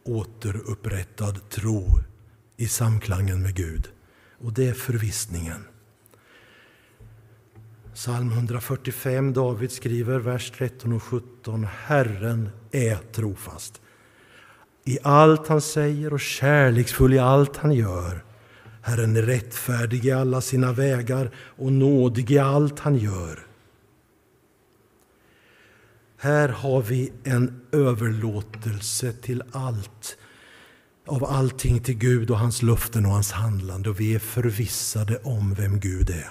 återupprättad 0.05 1.49
tro 1.51 1.99
i 2.57 2.67
samklangen 2.67 3.43
med 3.43 3.55
Gud. 3.55 3.89
Och 4.39 4.53
det 4.53 4.69
är 4.69 4.75
förvissningen. 4.75 5.65
Psalm 7.95 8.33
145, 8.33 9.33
David 9.33 9.71
skriver, 9.71 10.19
vers 10.19 10.51
13 10.51 10.93
och 10.93 11.03
17. 11.03 11.65
Herren 11.65 12.51
är 12.71 12.97
trofast 12.97 13.83
i 14.85 14.99
allt 15.03 15.49
han 15.49 15.61
säger 15.61 16.13
och 16.13 16.21
kärleksfull 16.21 17.15
i 17.15 17.19
allt 17.19 17.57
han 17.57 17.73
gör. 17.73 18.25
Herren 18.83 19.17
är 19.17 19.23
rättfärdig 19.23 20.05
i 20.05 20.13
alla 20.13 20.41
sina 20.41 20.73
vägar 20.73 21.31
och 21.37 21.73
nådig 21.73 22.31
i 22.31 22.39
allt 22.39 22.79
han 22.79 22.97
gör. 22.97 23.39
Här 26.23 26.49
har 26.49 26.83
vi 26.83 27.13
en 27.25 27.61
överlåtelse 27.73 29.13
till 29.13 29.43
allt, 29.53 30.17
av 31.07 31.25
allting 31.25 31.81
till 31.81 31.99
Gud 31.99 32.31
och 32.31 32.39
hans 32.39 32.63
löften 32.63 33.07
och 33.07 33.13
hans 33.13 33.33
handlande 33.33 33.91
och 33.91 34.01
vi 34.01 34.15
är 34.15 34.19
förvissade 34.19 35.19
om 35.19 35.55
vem 35.55 35.81
Gud 35.81 36.11
är. 36.11 36.31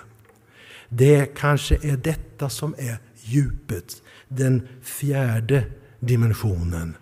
Det 0.89 1.25
kanske 1.35 1.75
är 1.75 1.97
detta 1.97 2.49
som 2.49 2.75
är 2.77 2.97
djupet, 3.21 4.01
den 4.27 4.67
fjärde 4.81 5.65
dimensionen. 5.99 6.95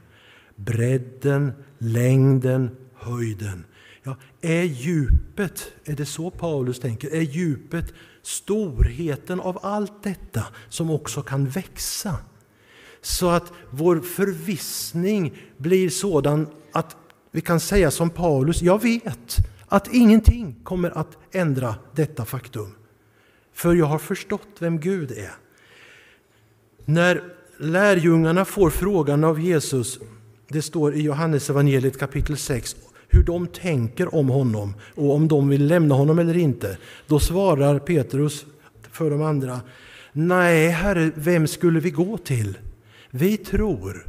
Bredden, 0.55 1.53
längden, 1.77 2.75
höjden. 2.95 3.65
Ja, 4.03 4.15
är 4.41 4.63
djupet, 4.63 5.71
är 5.85 5.95
det 5.95 6.05
så 6.05 6.31
Paulus 6.31 6.79
tänker, 6.79 7.15
är 7.15 7.21
djupet 7.21 7.93
storheten 8.23 9.39
av 9.39 9.59
allt 9.61 10.03
detta 10.03 10.45
som 10.69 10.89
också 10.89 11.21
kan 11.21 11.49
växa? 11.49 12.17
Så 13.01 13.29
att 13.29 13.51
vår 13.69 13.99
förvissning 13.99 15.33
blir 15.57 15.89
sådan 15.89 16.47
att 16.71 16.97
vi 17.31 17.41
kan 17.41 17.59
säga 17.59 17.91
som 17.91 18.09
Paulus, 18.09 18.61
jag 18.61 18.81
vet 18.81 19.37
att 19.67 19.93
ingenting 19.93 20.55
kommer 20.63 20.97
att 20.97 21.17
ändra 21.31 21.75
detta 21.95 22.25
faktum. 22.25 22.75
För 23.53 23.73
jag 23.73 23.85
har 23.85 23.99
förstått 23.99 24.47
vem 24.59 24.79
Gud 24.79 25.11
är. 25.11 25.31
När 26.85 27.23
lärjungarna 27.57 28.45
får 28.45 28.69
frågan 28.69 29.23
av 29.23 29.39
Jesus, 29.39 29.99
det 30.47 30.61
står 30.61 30.93
i 30.95 31.01
Johannes 31.01 31.49
evangeliet 31.49 31.99
kapitel 31.99 32.37
6, 32.37 32.75
hur 33.07 33.23
de 33.23 33.47
tänker 33.47 34.15
om 34.15 34.29
honom 34.29 34.73
och 34.95 35.15
om 35.15 35.27
de 35.27 35.49
vill 35.49 35.67
lämna 35.67 35.95
honom 35.95 36.19
eller 36.19 36.37
inte. 36.37 36.77
Då 37.07 37.19
svarar 37.19 37.79
Petrus 37.79 38.45
för 38.91 39.09
de 39.09 39.21
andra, 39.21 39.61
Nej, 40.11 40.69
Herre, 40.69 41.11
vem 41.15 41.47
skulle 41.47 41.79
vi 41.79 41.91
gå 41.91 42.17
till? 42.17 42.57
Vi 43.11 43.37
tror 43.37 44.05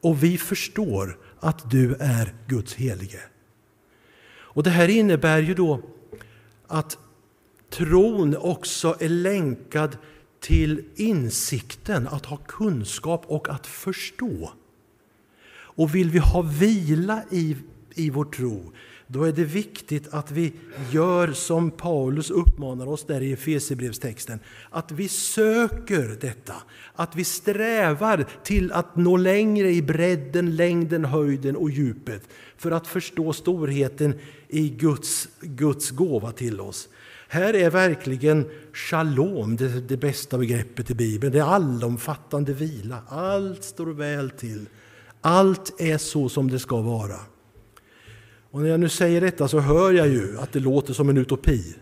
och 0.00 0.22
vi 0.22 0.38
förstår 0.38 1.18
att 1.40 1.70
du 1.70 1.94
är 1.94 2.34
Guds 2.46 2.74
helige. 2.74 3.20
Och 4.30 4.62
Det 4.62 4.70
här 4.70 4.88
innebär 4.88 5.38
ju 5.38 5.54
då 5.54 5.82
att 6.66 6.98
tron 7.70 8.36
också 8.36 8.96
är 9.00 9.08
länkad 9.08 9.96
till 10.40 10.84
insikten, 10.96 12.08
att 12.08 12.26
ha 12.26 12.36
kunskap 12.36 13.24
och 13.26 13.48
att 13.48 13.66
förstå. 13.66 14.52
Och 15.50 15.94
vill 15.94 16.10
vi 16.10 16.18
ha 16.18 16.42
vila 16.42 17.22
i, 17.30 17.56
i 17.94 18.10
vår 18.10 18.24
tro, 18.24 18.72
då 19.10 19.24
är 19.24 19.32
det 19.32 19.44
viktigt 19.44 20.08
att 20.10 20.30
vi 20.30 20.52
gör 20.90 21.32
som 21.32 21.70
Paulus 21.70 22.30
uppmanar 22.30 22.86
oss 22.86 23.04
där 23.06 23.20
i 23.20 23.32
Efesierbrevstexten. 23.32 24.40
Att 24.70 24.92
vi 24.92 25.08
söker 25.08 26.16
detta, 26.20 26.54
att 26.94 27.16
vi 27.16 27.24
strävar 27.24 28.26
till 28.44 28.72
att 28.72 28.96
nå 28.96 29.16
längre 29.16 29.70
i 29.70 29.82
bredden, 29.82 30.56
längden, 30.56 31.04
höjden 31.04 31.56
och 31.56 31.70
djupet 31.70 32.22
för 32.56 32.70
att 32.70 32.86
förstå 32.86 33.32
storheten 33.32 34.14
i 34.48 34.68
Guds, 34.68 35.28
Guds 35.40 35.90
gåva 35.90 36.32
till 36.32 36.60
oss. 36.60 36.88
Här 37.28 37.54
är 37.54 37.70
verkligen 37.70 38.50
shalom 38.72 39.56
det, 39.56 39.80
det 39.80 39.96
bästa 39.96 40.38
begreppet 40.38 40.90
i 40.90 40.94
Bibeln. 40.94 41.32
Det 41.32 41.38
är 41.38 41.54
allomfattande 41.54 42.52
vila. 42.52 43.02
Allt 43.08 43.64
står 43.64 43.86
väl 43.86 44.30
till. 44.30 44.68
Allt 45.20 45.80
är 45.80 45.98
så 45.98 46.28
som 46.28 46.50
det 46.50 46.58
ska 46.58 46.80
vara. 46.80 47.16
Och 48.58 48.64
när 48.64 48.70
jag 48.70 48.80
nu 48.80 48.88
säger 48.88 49.20
detta 49.20 49.48
så 49.48 49.60
hör 49.60 49.92
jag 49.92 50.08
ju 50.08 50.38
att 50.38 50.52
det 50.52 50.60
låter 50.60 50.94
som 50.94 51.08
en 51.08 51.16
utopi. 51.16 51.76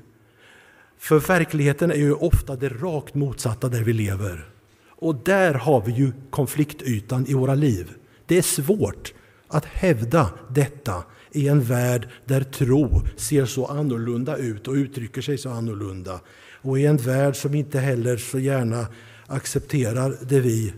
För 0.99 1.19
verkligheten 1.19 1.91
är 1.91 1.97
ju 1.97 2.13
ofta 2.13 2.57
det 2.57 2.69
rakt 2.69 3.15
motsatta 3.15 3.69
där 3.69 3.83
vi 3.83 3.93
lever. 3.93 4.49
Och 4.89 5.15
där 5.25 5.55
har 5.55 5.83
vi 5.87 5.93
ju 5.93 6.13
konfliktytan 6.31 7.27
i 7.27 7.35
våra 7.35 7.55
liv. 7.55 7.93
Det 8.27 8.39
är 8.39 8.43
svårt 8.43 9.15
att 9.49 9.65
hävda 9.65 10.31
detta 10.51 11.05
i 11.33 11.49
en 11.49 11.61
värld 11.61 12.09
där 12.25 12.41
tro 12.41 13.03
ser 13.17 13.47
så 13.47 13.67
annorlunda 13.67 14.37
ut 14.37 14.69
och 14.69 14.75
uttrycker 14.75 15.23
sig 15.23 15.39
så 15.39 15.51
annorlunda. 15.51 16.21
Och 16.63 16.79
i 16.79 16.87
en 16.87 16.97
värld 16.97 17.37
som 17.37 17.55
inte 17.55 17.79
heller 17.79 18.17
så 18.17 18.39
gärna 18.39 18.87
accepterar 19.27 20.17
det 20.23 20.41
vi, 20.41 20.73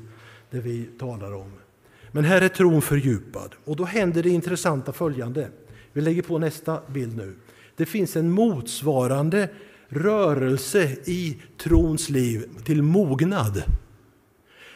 det 0.51 0.61
vi 0.61 0.85
talar 0.99 1.35
om. 1.35 1.53
Men 2.13 2.25
här 2.25 2.41
är 2.41 2.49
tron 2.49 2.83
fördjupad. 2.83 3.55
Och 3.65 3.77
då 3.77 3.85
händer 3.85 4.23
det 4.23 4.31
intressanta 4.31 4.93
följande. 4.93 5.49
Vi 5.99 6.03
lägger 6.03 6.23
på 6.23 6.39
nästa 6.39 6.81
bild 6.87 7.17
nu. 7.17 7.35
Det 7.77 7.87
finns 7.87 8.17
en 8.17 8.31
motsvarande 8.31 9.49
rörelse 9.89 10.97
i 11.05 11.39
trons 11.57 12.09
liv 12.11 12.45
till 12.65 12.83
mognad. 12.83 13.63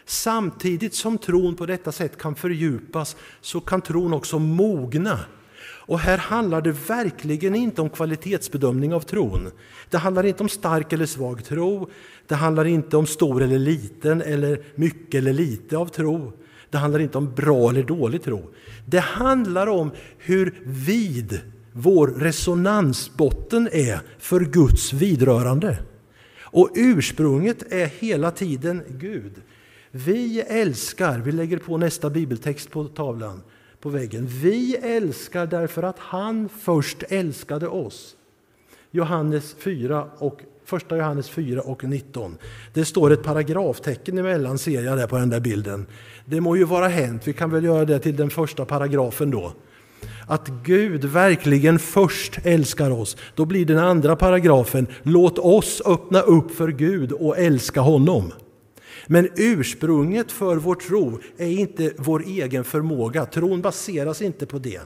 Samtidigt 0.05 0.95
som 0.95 1.19
tron 1.19 1.57
på 1.57 1.67
detta 1.67 1.93
sätt 1.93 2.19
kan 2.19 2.35
fördjupas 2.35 3.17
så 3.41 3.61
kan 3.61 3.81
tron 3.81 4.13
också 4.13 4.39
mogna. 4.39 5.19
Och 5.65 5.99
här 5.99 6.19
handlar 6.19 6.63
det 6.63 6.73
verkligen 6.73 7.55
inte 7.55 7.83
om 7.83 7.91
kvalitetsbedömning 7.91 8.95
av 8.95 9.01
tron. 9.01 9.51
Det 9.91 9.99
handlar 9.99 10.27
inte 10.27 10.43
om 10.43 10.49
stark 10.49 10.93
eller 10.93 11.07
svag 11.07 11.45
tro. 11.45 11.91
Det 12.27 12.35
handlar 12.35 12.65
inte 12.65 12.97
om 12.97 13.07
stor 13.07 13.43
eller 13.43 13.59
liten 13.59 14.23
eller 14.23 14.63
mycket 14.75 15.19
eller 15.19 15.33
lite 15.33 15.77
av 15.77 15.87
tro. 15.87 16.33
Det 16.73 16.79
handlar 16.79 17.01
inte 17.01 17.19
om 17.19 17.35
bra 17.35 17.71
eller 17.71 17.83
dålig 17.83 18.23
tro. 18.23 18.51
Det 18.87 18.99
handlar 18.99 19.67
om 19.67 19.91
hur 20.19 20.55
vid 20.65 21.41
vår 21.73 22.07
resonansbotten 22.07 23.69
är 23.73 24.01
för 24.19 24.41
Guds 24.41 24.93
vidrörande. 24.93 25.79
Och 26.41 26.71
ursprunget 26.75 27.73
är 27.73 27.87
hela 27.87 28.31
tiden 28.31 28.83
Gud. 28.89 29.33
Vi 29.91 30.41
älskar, 30.41 31.19
vi 31.19 31.33
lägger 31.33 31.59
på 31.59 31.77
nästa 31.77 32.11
bibeltext 32.11 32.71
på 32.71 32.85
tavlan 32.85 33.43
på 33.81 33.89
väggen. 33.89 34.27
Vi 34.27 34.77
älskar 34.77 35.47
därför 35.47 35.83
att 35.83 35.99
han 35.99 36.49
först 36.49 37.03
älskade 37.09 37.69
oss. 37.69 38.17
Johannes 38.91 39.57
4 39.59 40.11
och 40.19 40.41
Första 40.65 40.97
Johannes 40.97 41.29
4 41.29 41.61
och 41.61 41.85
19. 41.85 42.37
Det 42.75 42.85
står 42.85 43.13
ett 43.13 43.23
paragraftecken 43.23 44.19
emellan 44.19 44.59
ser 44.59 44.83
jag 44.83 44.99
där 44.99 45.07
på 45.07 45.19
den 45.19 45.31
där 45.31 45.41
bilden. 45.41 45.87
Det 46.25 46.41
må 46.41 46.57
ju 46.57 46.65
vara 46.65 46.89
hänt, 46.89 47.23
vi 47.25 47.33
kan 47.33 47.51
väl 47.51 47.65
göra 47.65 47.85
det 47.85 47.99
till 47.99 48.17
den 48.17 48.31
första 48.31 48.65
paragrafen 48.65 49.31
då. 49.31 49.53
Att 50.27 50.49
Gud 50.49 51.05
verkligen 51.05 51.79
först 51.79 52.39
älskar 52.45 52.91
oss. 52.91 53.17
Då 53.35 53.45
blir 53.45 53.67
den 53.67 53.79
andra 53.79 54.17
paragrafen, 54.17 54.87
låt 55.03 55.39
oss 55.39 55.83
öppna 55.87 56.21
upp 56.21 56.51
för 56.51 56.69
Gud 56.69 57.13
och 57.13 57.39
älska 57.39 57.81
honom. 57.81 58.33
Men 59.07 59.29
ursprunget 59.37 60.33
för 60.33 60.57
vår 60.57 60.75
tro 60.75 61.19
är 61.39 61.51
inte 61.51 61.93
vår 61.99 62.25
egen 62.27 62.65
förmåga. 62.65 63.27
Tron 63.27 63.63
baseras 63.63 64.23
inte 64.23 64.47
på 64.47 64.59
det. 64.59 64.81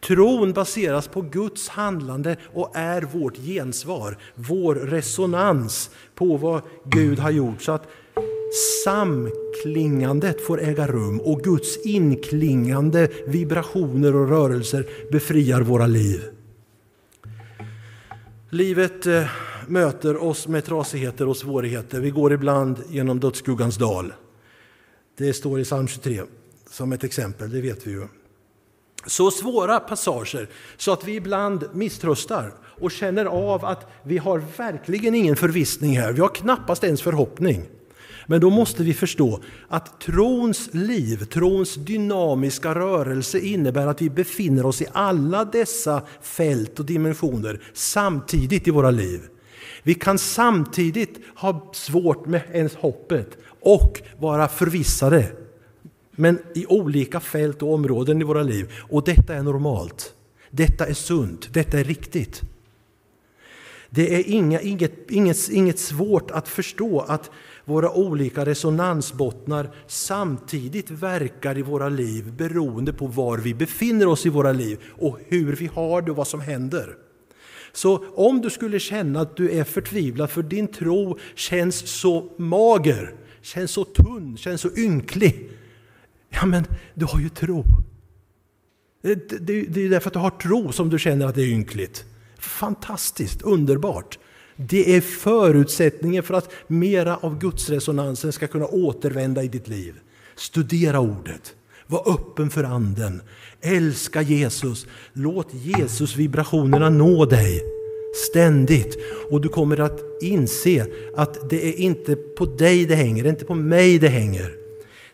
Tron 0.00 0.52
baseras 0.52 1.08
på 1.08 1.20
Guds 1.20 1.68
handlande 1.68 2.36
och 2.52 2.70
är 2.74 3.02
vårt 3.02 3.36
gensvar, 3.36 4.18
vår 4.34 4.74
resonans 4.74 5.90
på 6.14 6.36
vad 6.36 6.62
Gud 6.84 7.18
har 7.18 7.30
gjort. 7.30 7.62
Så 7.62 7.72
att 7.72 7.88
samklingandet 8.84 10.46
får 10.46 10.62
äga 10.62 10.86
rum 10.86 11.20
och 11.20 11.40
Guds 11.40 11.86
inklingande 11.86 13.08
vibrationer 13.26 14.16
och 14.16 14.28
rörelser 14.28 14.86
befriar 15.12 15.60
våra 15.60 15.86
liv. 15.86 16.22
Livet 18.50 19.06
eh, 19.06 19.26
möter 19.66 20.22
oss 20.22 20.48
med 20.48 20.64
trasigheter 20.64 21.28
och 21.28 21.36
svårigheter. 21.36 22.00
Vi 22.00 22.10
går 22.10 22.32
ibland 22.32 22.82
genom 22.88 23.20
dödsskuggans 23.20 23.76
dal. 23.76 24.12
Det 25.16 25.32
står 25.32 25.60
i 25.60 25.64
psalm 25.64 25.88
23 25.88 26.22
som 26.70 26.92
ett 26.92 27.04
exempel, 27.04 27.50
det 27.50 27.60
vet 27.60 27.86
vi 27.86 27.90
ju. 27.90 28.06
Så 29.06 29.30
svåra 29.30 29.80
passager 29.80 30.48
så 30.76 30.92
att 30.92 31.04
vi 31.04 31.14
ibland 31.14 31.64
misströstar 31.72 32.52
och 32.80 32.90
känner 32.90 33.24
av 33.24 33.64
att 33.64 33.86
vi 34.02 34.18
har 34.18 34.42
verkligen 34.56 35.14
ingen 35.14 35.36
förvissning 35.36 35.98
här. 35.98 36.12
Vi 36.12 36.20
har 36.20 36.28
knappast 36.28 36.84
ens 36.84 37.02
förhoppning. 37.02 37.62
Men 38.26 38.40
då 38.40 38.50
måste 38.50 38.82
vi 38.82 38.94
förstå 38.94 39.40
att 39.68 40.00
trons 40.00 40.68
liv, 40.72 41.24
trons 41.24 41.74
dynamiska 41.74 42.74
rörelse 42.74 43.38
innebär 43.38 43.86
att 43.86 44.02
vi 44.02 44.10
befinner 44.10 44.66
oss 44.66 44.82
i 44.82 44.86
alla 44.92 45.44
dessa 45.44 46.02
fält 46.22 46.78
och 46.78 46.86
dimensioner 46.86 47.60
samtidigt 47.72 48.68
i 48.68 48.70
våra 48.70 48.90
liv. 48.90 49.20
Vi 49.82 49.94
kan 49.94 50.18
samtidigt 50.18 51.18
ha 51.36 51.70
svårt 51.74 52.26
med 52.26 52.42
ens 52.52 52.74
hoppet 52.74 53.38
och 53.60 54.02
vara 54.18 54.48
förvissade. 54.48 55.43
Men 56.16 56.38
i 56.54 56.66
olika 56.66 57.20
fält 57.20 57.62
och 57.62 57.74
områden 57.74 58.20
i 58.20 58.24
våra 58.24 58.42
liv. 58.42 58.72
Och 58.90 59.04
detta 59.04 59.34
är 59.34 59.42
normalt. 59.42 60.14
Detta 60.50 60.86
är 60.86 60.94
sunt. 60.94 61.54
Detta 61.54 61.80
är 61.80 61.84
riktigt. 61.84 62.42
Det 63.90 64.14
är 64.14 64.28
inga, 64.28 64.60
inget, 64.60 65.10
inget, 65.10 65.48
inget 65.50 65.78
svårt 65.78 66.30
att 66.30 66.48
förstå 66.48 67.00
att 67.00 67.30
våra 67.64 67.90
olika 67.92 68.44
resonansbottnar 68.44 69.70
samtidigt 69.86 70.90
verkar 70.90 71.58
i 71.58 71.62
våra 71.62 71.88
liv 71.88 72.32
beroende 72.32 72.92
på 72.92 73.06
var 73.06 73.38
vi 73.38 73.54
befinner 73.54 74.06
oss 74.06 74.26
i 74.26 74.28
våra 74.28 74.52
liv 74.52 74.78
och 74.98 75.18
hur 75.26 75.56
vi 75.56 75.66
har 75.66 76.02
det 76.02 76.10
och 76.10 76.16
vad 76.16 76.28
som 76.28 76.40
händer. 76.40 76.96
Så 77.72 78.04
om 78.14 78.40
du 78.40 78.50
skulle 78.50 78.80
känna 78.80 79.20
att 79.20 79.36
du 79.36 79.50
är 79.50 79.64
förtvivlad 79.64 80.30
för 80.30 80.42
din 80.42 80.68
tro 80.68 81.18
känns 81.34 82.00
så 82.00 82.32
mager, 82.36 83.14
känns 83.42 83.70
så 83.70 83.84
tunn, 83.84 84.36
känns 84.36 84.60
så 84.60 84.70
ynklig. 84.76 85.50
Ja, 86.34 86.46
men 86.46 86.66
du 86.94 87.04
har 87.04 87.20
ju 87.20 87.28
tro. 87.28 87.64
Det, 89.02 89.14
det, 89.46 89.62
det 89.62 89.84
är 89.84 89.88
därför 89.88 90.08
att 90.10 90.14
du 90.14 90.18
har 90.18 90.30
tro 90.30 90.72
som 90.72 90.90
du 90.90 90.98
känner 90.98 91.26
att 91.26 91.34
det 91.34 91.42
är 91.42 91.48
ynkligt. 91.48 92.04
Fantastiskt, 92.38 93.42
underbart. 93.42 94.18
Det 94.56 94.96
är 94.96 95.00
förutsättningen 95.00 96.22
för 96.22 96.34
att 96.34 96.50
mera 96.66 97.16
av 97.16 97.38
gudsresonansen 97.38 98.32
ska 98.32 98.46
kunna 98.46 98.66
återvända 98.66 99.42
i 99.42 99.48
ditt 99.48 99.68
liv. 99.68 99.94
Studera 100.36 101.00
ordet. 101.00 101.54
Var 101.86 102.12
öppen 102.12 102.50
för 102.50 102.64
anden. 102.64 103.22
Älska 103.60 104.22
Jesus. 104.22 104.86
Låt 105.12 105.54
Jesus 105.54 106.16
vibrationerna 106.16 106.90
nå 106.90 107.24
dig 107.24 107.62
ständigt. 108.30 108.98
Och 109.30 109.40
du 109.40 109.48
kommer 109.48 109.80
att 109.80 110.00
inse 110.20 110.86
att 111.16 111.50
det 111.50 111.68
är 111.68 111.80
inte 111.80 112.16
på 112.16 112.44
dig 112.44 112.86
det 112.86 112.94
hänger, 112.94 113.22
det 113.22 113.28
är 113.28 113.30
inte 113.30 113.44
på 113.44 113.54
mig 113.54 113.98
det 113.98 114.08
hänger. 114.08 114.63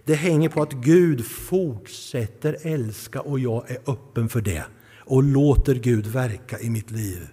Det 0.04 0.14
hänger 0.14 0.48
på 0.48 0.62
att 0.62 0.72
Gud 0.72 1.26
fortsätter 1.26 2.56
älska 2.62 3.20
och 3.20 3.40
jag 3.40 3.70
är 3.70 3.78
öppen 3.86 4.28
för 4.28 4.40
det 4.40 4.64
och 4.98 5.22
låter 5.22 5.74
Gud 5.74 6.06
verka 6.06 6.58
i 6.60 6.70
mitt 6.70 6.90
liv. 6.90 7.28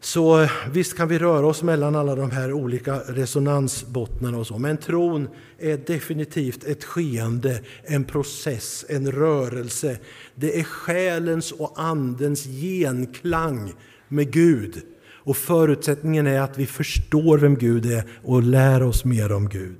Så 0.00 0.48
visst 0.70 0.96
kan 0.96 1.08
vi 1.08 1.18
röra 1.18 1.46
oss 1.46 1.62
mellan 1.62 1.96
alla 1.96 2.14
de 2.14 2.30
här 2.30 2.52
olika 2.52 2.98
resonansbottnarna 2.98 4.38
och 4.38 4.46
så, 4.46 4.58
men 4.58 4.76
tron 4.76 5.28
är 5.58 5.76
definitivt 5.76 6.64
ett 6.64 6.84
skeende, 6.84 7.60
en 7.84 8.04
process, 8.04 8.84
en 8.88 9.12
rörelse. 9.12 9.98
Det 10.34 10.60
är 10.60 10.64
själens 10.64 11.52
och 11.52 11.72
andens 11.76 12.44
genklang 12.44 13.72
med 14.08 14.32
Gud. 14.32 14.82
Och 15.24 15.36
förutsättningen 15.36 16.26
är 16.26 16.40
att 16.40 16.58
vi 16.58 16.66
förstår 16.66 17.38
vem 17.38 17.54
Gud 17.54 17.86
är 17.86 18.04
och 18.24 18.42
lär 18.42 18.82
oss 18.82 19.04
mer 19.04 19.32
om 19.32 19.48
Gud. 19.48 19.78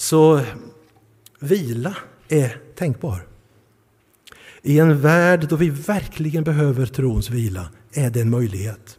Så 0.00 0.44
vila 1.38 1.96
är 2.28 2.60
tänkbar. 2.74 3.26
I 4.62 4.78
en 4.78 5.00
värld 5.00 5.48
då 5.48 5.56
vi 5.56 5.70
verkligen 5.70 6.44
behöver 6.44 6.86
trons 6.86 7.30
vila 7.30 7.70
är 7.92 8.10
det 8.10 8.20
en 8.20 8.30
möjlighet. 8.30 8.98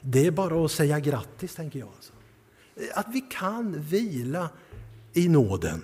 Det 0.00 0.26
är 0.26 0.30
bara 0.30 0.64
att 0.64 0.70
säga 0.70 1.00
grattis, 1.00 1.54
tänker 1.54 1.78
jag. 1.78 1.88
Alltså. 1.88 2.12
Att 2.94 3.06
vi 3.12 3.20
kan 3.20 3.80
vila 3.80 4.50
i 5.12 5.28
nåden. 5.28 5.82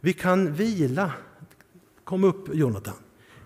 Vi 0.00 0.12
kan 0.12 0.54
vila, 0.54 1.12
kom 2.04 2.24
upp 2.24 2.54
Jonathan, 2.54 2.96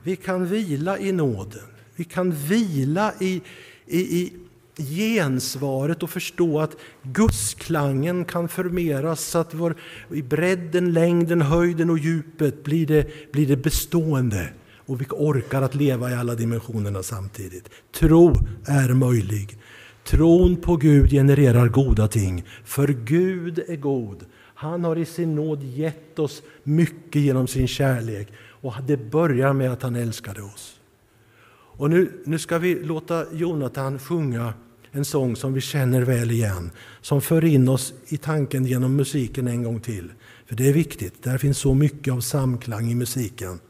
vi 0.02 0.16
kan 0.16 0.46
vila 0.46 0.98
i 0.98 1.12
nåden. 1.12 1.68
Vi 1.94 2.04
kan 2.04 2.32
vila 2.32 3.12
i, 3.20 3.42
i, 3.86 4.20
i 4.20 4.32
gensvaret 4.76 6.02
och 6.02 6.10
förstå 6.10 6.60
att 6.60 6.76
gudsklangen 7.02 8.24
kan 8.24 8.48
förmeras 8.48 9.20
så 9.20 9.38
att 9.38 9.54
vår, 9.54 9.74
i 10.12 10.22
bredden, 10.22 10.92
längden, 10.92 11.42
höjden 11.42 11.90
och 11.90 11.98
djupet 11.98 12.64
blir 12.64 12.86
det, 12.86 13.32
blir 13.32 13.46
det 13.46 13.56
bestående 13.56 14.48
och 14.86 15.00
vi 15.00 15.06
orkar 15.10 15.62
att 15.62 15.74
leva 15.74 16.10
i 16.10 16.14
alla 16.14 16.34
dimensionerna 16.34 17.02
samtidigt. 17.02 17.70
Tro 17.92 18.34
är 18.66 18.94
möjlig. 18.94 19.58
Tron 20.04 20.56
på 20.56 20.76
Gud 20.76 21.10
genererar 21.10 21.68
goda 21.68 22.08
ting, 22.08 22.44
för 22.64 22.88
Gud 22.88 23.58
är 23.68 23.76
god. 23.76 24.24
Han 24.54 24.84
har 24.84 24.96
i 24.96 25.04
sin 25.04 25.34
nåd 25.34 25.62
gett 25.62 26.18
oss 26.18 26.42
mycket 26.62 27.22
genom 27.22 27.46
sin 27.46 27.68
kärlek 27.68 28.28
och 28.38 28.74
det 28.86 28.96
börjar 28.96 29.52
med 29.52 29.72
att 29.72 29.82
han 29.82 29.96
älskade 29.96 30.42
oss. 30.42 30.80
Och 31.78 31.90
nu, 31.90 32.22
nu 32.24 32.38
ska 32.38 32.58
vi 32.58 32.74
låta 32.74 33.24
Jonathan 33.32 33.98
sjunga 33.98 34.52
en 34.96 35.04
sång 35.04 35.36
som 35.36 35.52
vi 35.52 35.60
känner 35.60 36.02
väl 36.02 36.30
igen, 36.30 36.70
som 37.00 37.20
för 37.20 37.44
in 37.44 37.68
oss 37.68 37.94
i 38.08 38.16
tanken 38.16 38.64
genom 38.64 38.96
musiken 38.96 39.48
en 39.48 39.62
gång 39.62 39.80
till. 39.80 40.12
För 40.46 40.56
det 40.56 40.68
är 40.68 40.72
viktigt, 40.72 41.22
där 41.22 41.38
finns 41.38 41.58
så 41.58 41.74
mycket 41.74 42.14
av 42.14 42.20
samklang 42.20 42.90
i 42.90 42.94
musiken. 42.94 43.60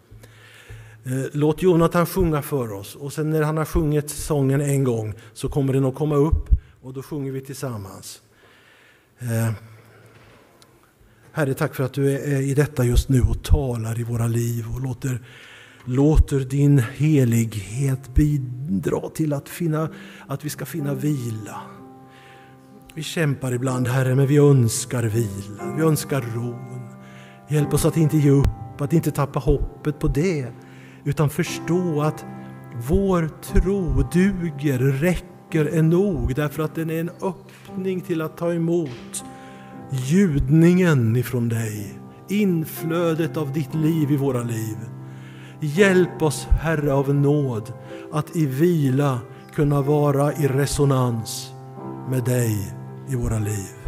Eh, 1.05 1.25
låt 1.33 1.63
Jonathan 1.63 2.07
sjunga 2.07 2.43
för 2.43 2.73
oss 2.73 2.95
och 2.95 3.13
sen 3.13 3.31
när 3.31 3.43
han 3.43 3.57
har 3.57 3.65
sjungit 3.65 4.11
sången 4.11 4.61
en 4.61 4.85
gång 4.85 5.15
så 5.33 5.49
kommer 5.49 5.73
den 5.73 5.85
att 5.85 5.95
komma 5.95 6.17
upp 6.17 6.49
och 6.83 6.93
då 6.93 7.03
sjunger 7.03 7.33
vi 7.33 7.41
tillsammans. 7.41 8.21
Eh, 9.19 9.53
Herre, 11.33 11.55
tack 11.55 11.75
för 11.75 11.85
att 11.85 11.93
du 11.93 12.13
är 12.13 12.41
i 12.41 12.55
detta 12.55 12.85
just 12.85 13.09
nu 13.09 13.21
och 13.21 13.43
talar 13.43 14.01
i 14.01 14.03
våra 14.03 14.27
liv 14.27 14.65
och 14.75 14.81
låter, 14.81 15.21
låter 15.87 16.41
din 16.41 16.79
helighet 16.79 18.15
bidra 18.15 19.09
till 19.09 19.33
att, 19.33 19.49
finna, 19.49 19.89
att 20.27 20.45
vi 20.45 20.51
ska 20.51 20.65
finna 20.65 20.95
vila. 20.95 21.61
Vi 22.95 23.03
kämpar 23.03 23.53
ibland, 23.53 23.89
Herre, 23.89 24.15
men 24.15 24.27
vi 24.27 24.37
önskar 24.37 25.03
vila, 25.03 25.75
vi 25.77 25.83
önskar 25.83 26.21
ron. 26.35 26.81
Hjälp 27.49 27.75
oss 27.75 27.85
att 27.85 27.97
inte 27.97 28.17
ge 28.17 28.31
upp, 28.31 28.81
att 28.81 28.93
inte 28.93 29.11
tappa 29.11 29.39
hoppet 29.39 29.99
på 29.99 30.09
det 30.09 30.47
utan 31.05 31.31
förstå 31.31 32.03
att 32.03 32.25
vår 32.89 33.31
tro 33.43 34.03
duger, 34.13 34.79
räcker, 34.79 35.65
är 35.65 35.83
nog 35.83 36.35
därför 36.35 36.63
att 36.63 36.75
den 36.75 36.91
är 36.91 37.01
en 37.01 37.11
öppning 37.23 38.01
till 38.01 38.23
att 38.23 38.37
ta 38.37 38.53
emot 38.53 39.25
ljudningen 39.91 41.17
ifrån 41.17 41.49
dig, 41.49 41.99
inflödet 42.29 43.37
av 43.37 43.53
ditt 43.53 43.75
liv 43.75 44.11
i 44.11 44.17
våra 44.17 44.43
liv. 44.43 44.77
Hjälp 45.61 46.23
oss, 46.23 46.47
Herre 46.51 46.93
av 46.93 47.15
nåd, 47.15 47.73
att 48.13 48.37
i 48.37 48.47
vila 48.47 49.21
kunna 49.55 49.83
vara 49.83 50.33
i 50.33 50.49
resonans 50.49 51.53
med 52.11 52.25
dig 52.25 52.75
i 53.09 53.17
våra 53.17 53.39
liv. 53.39 53.86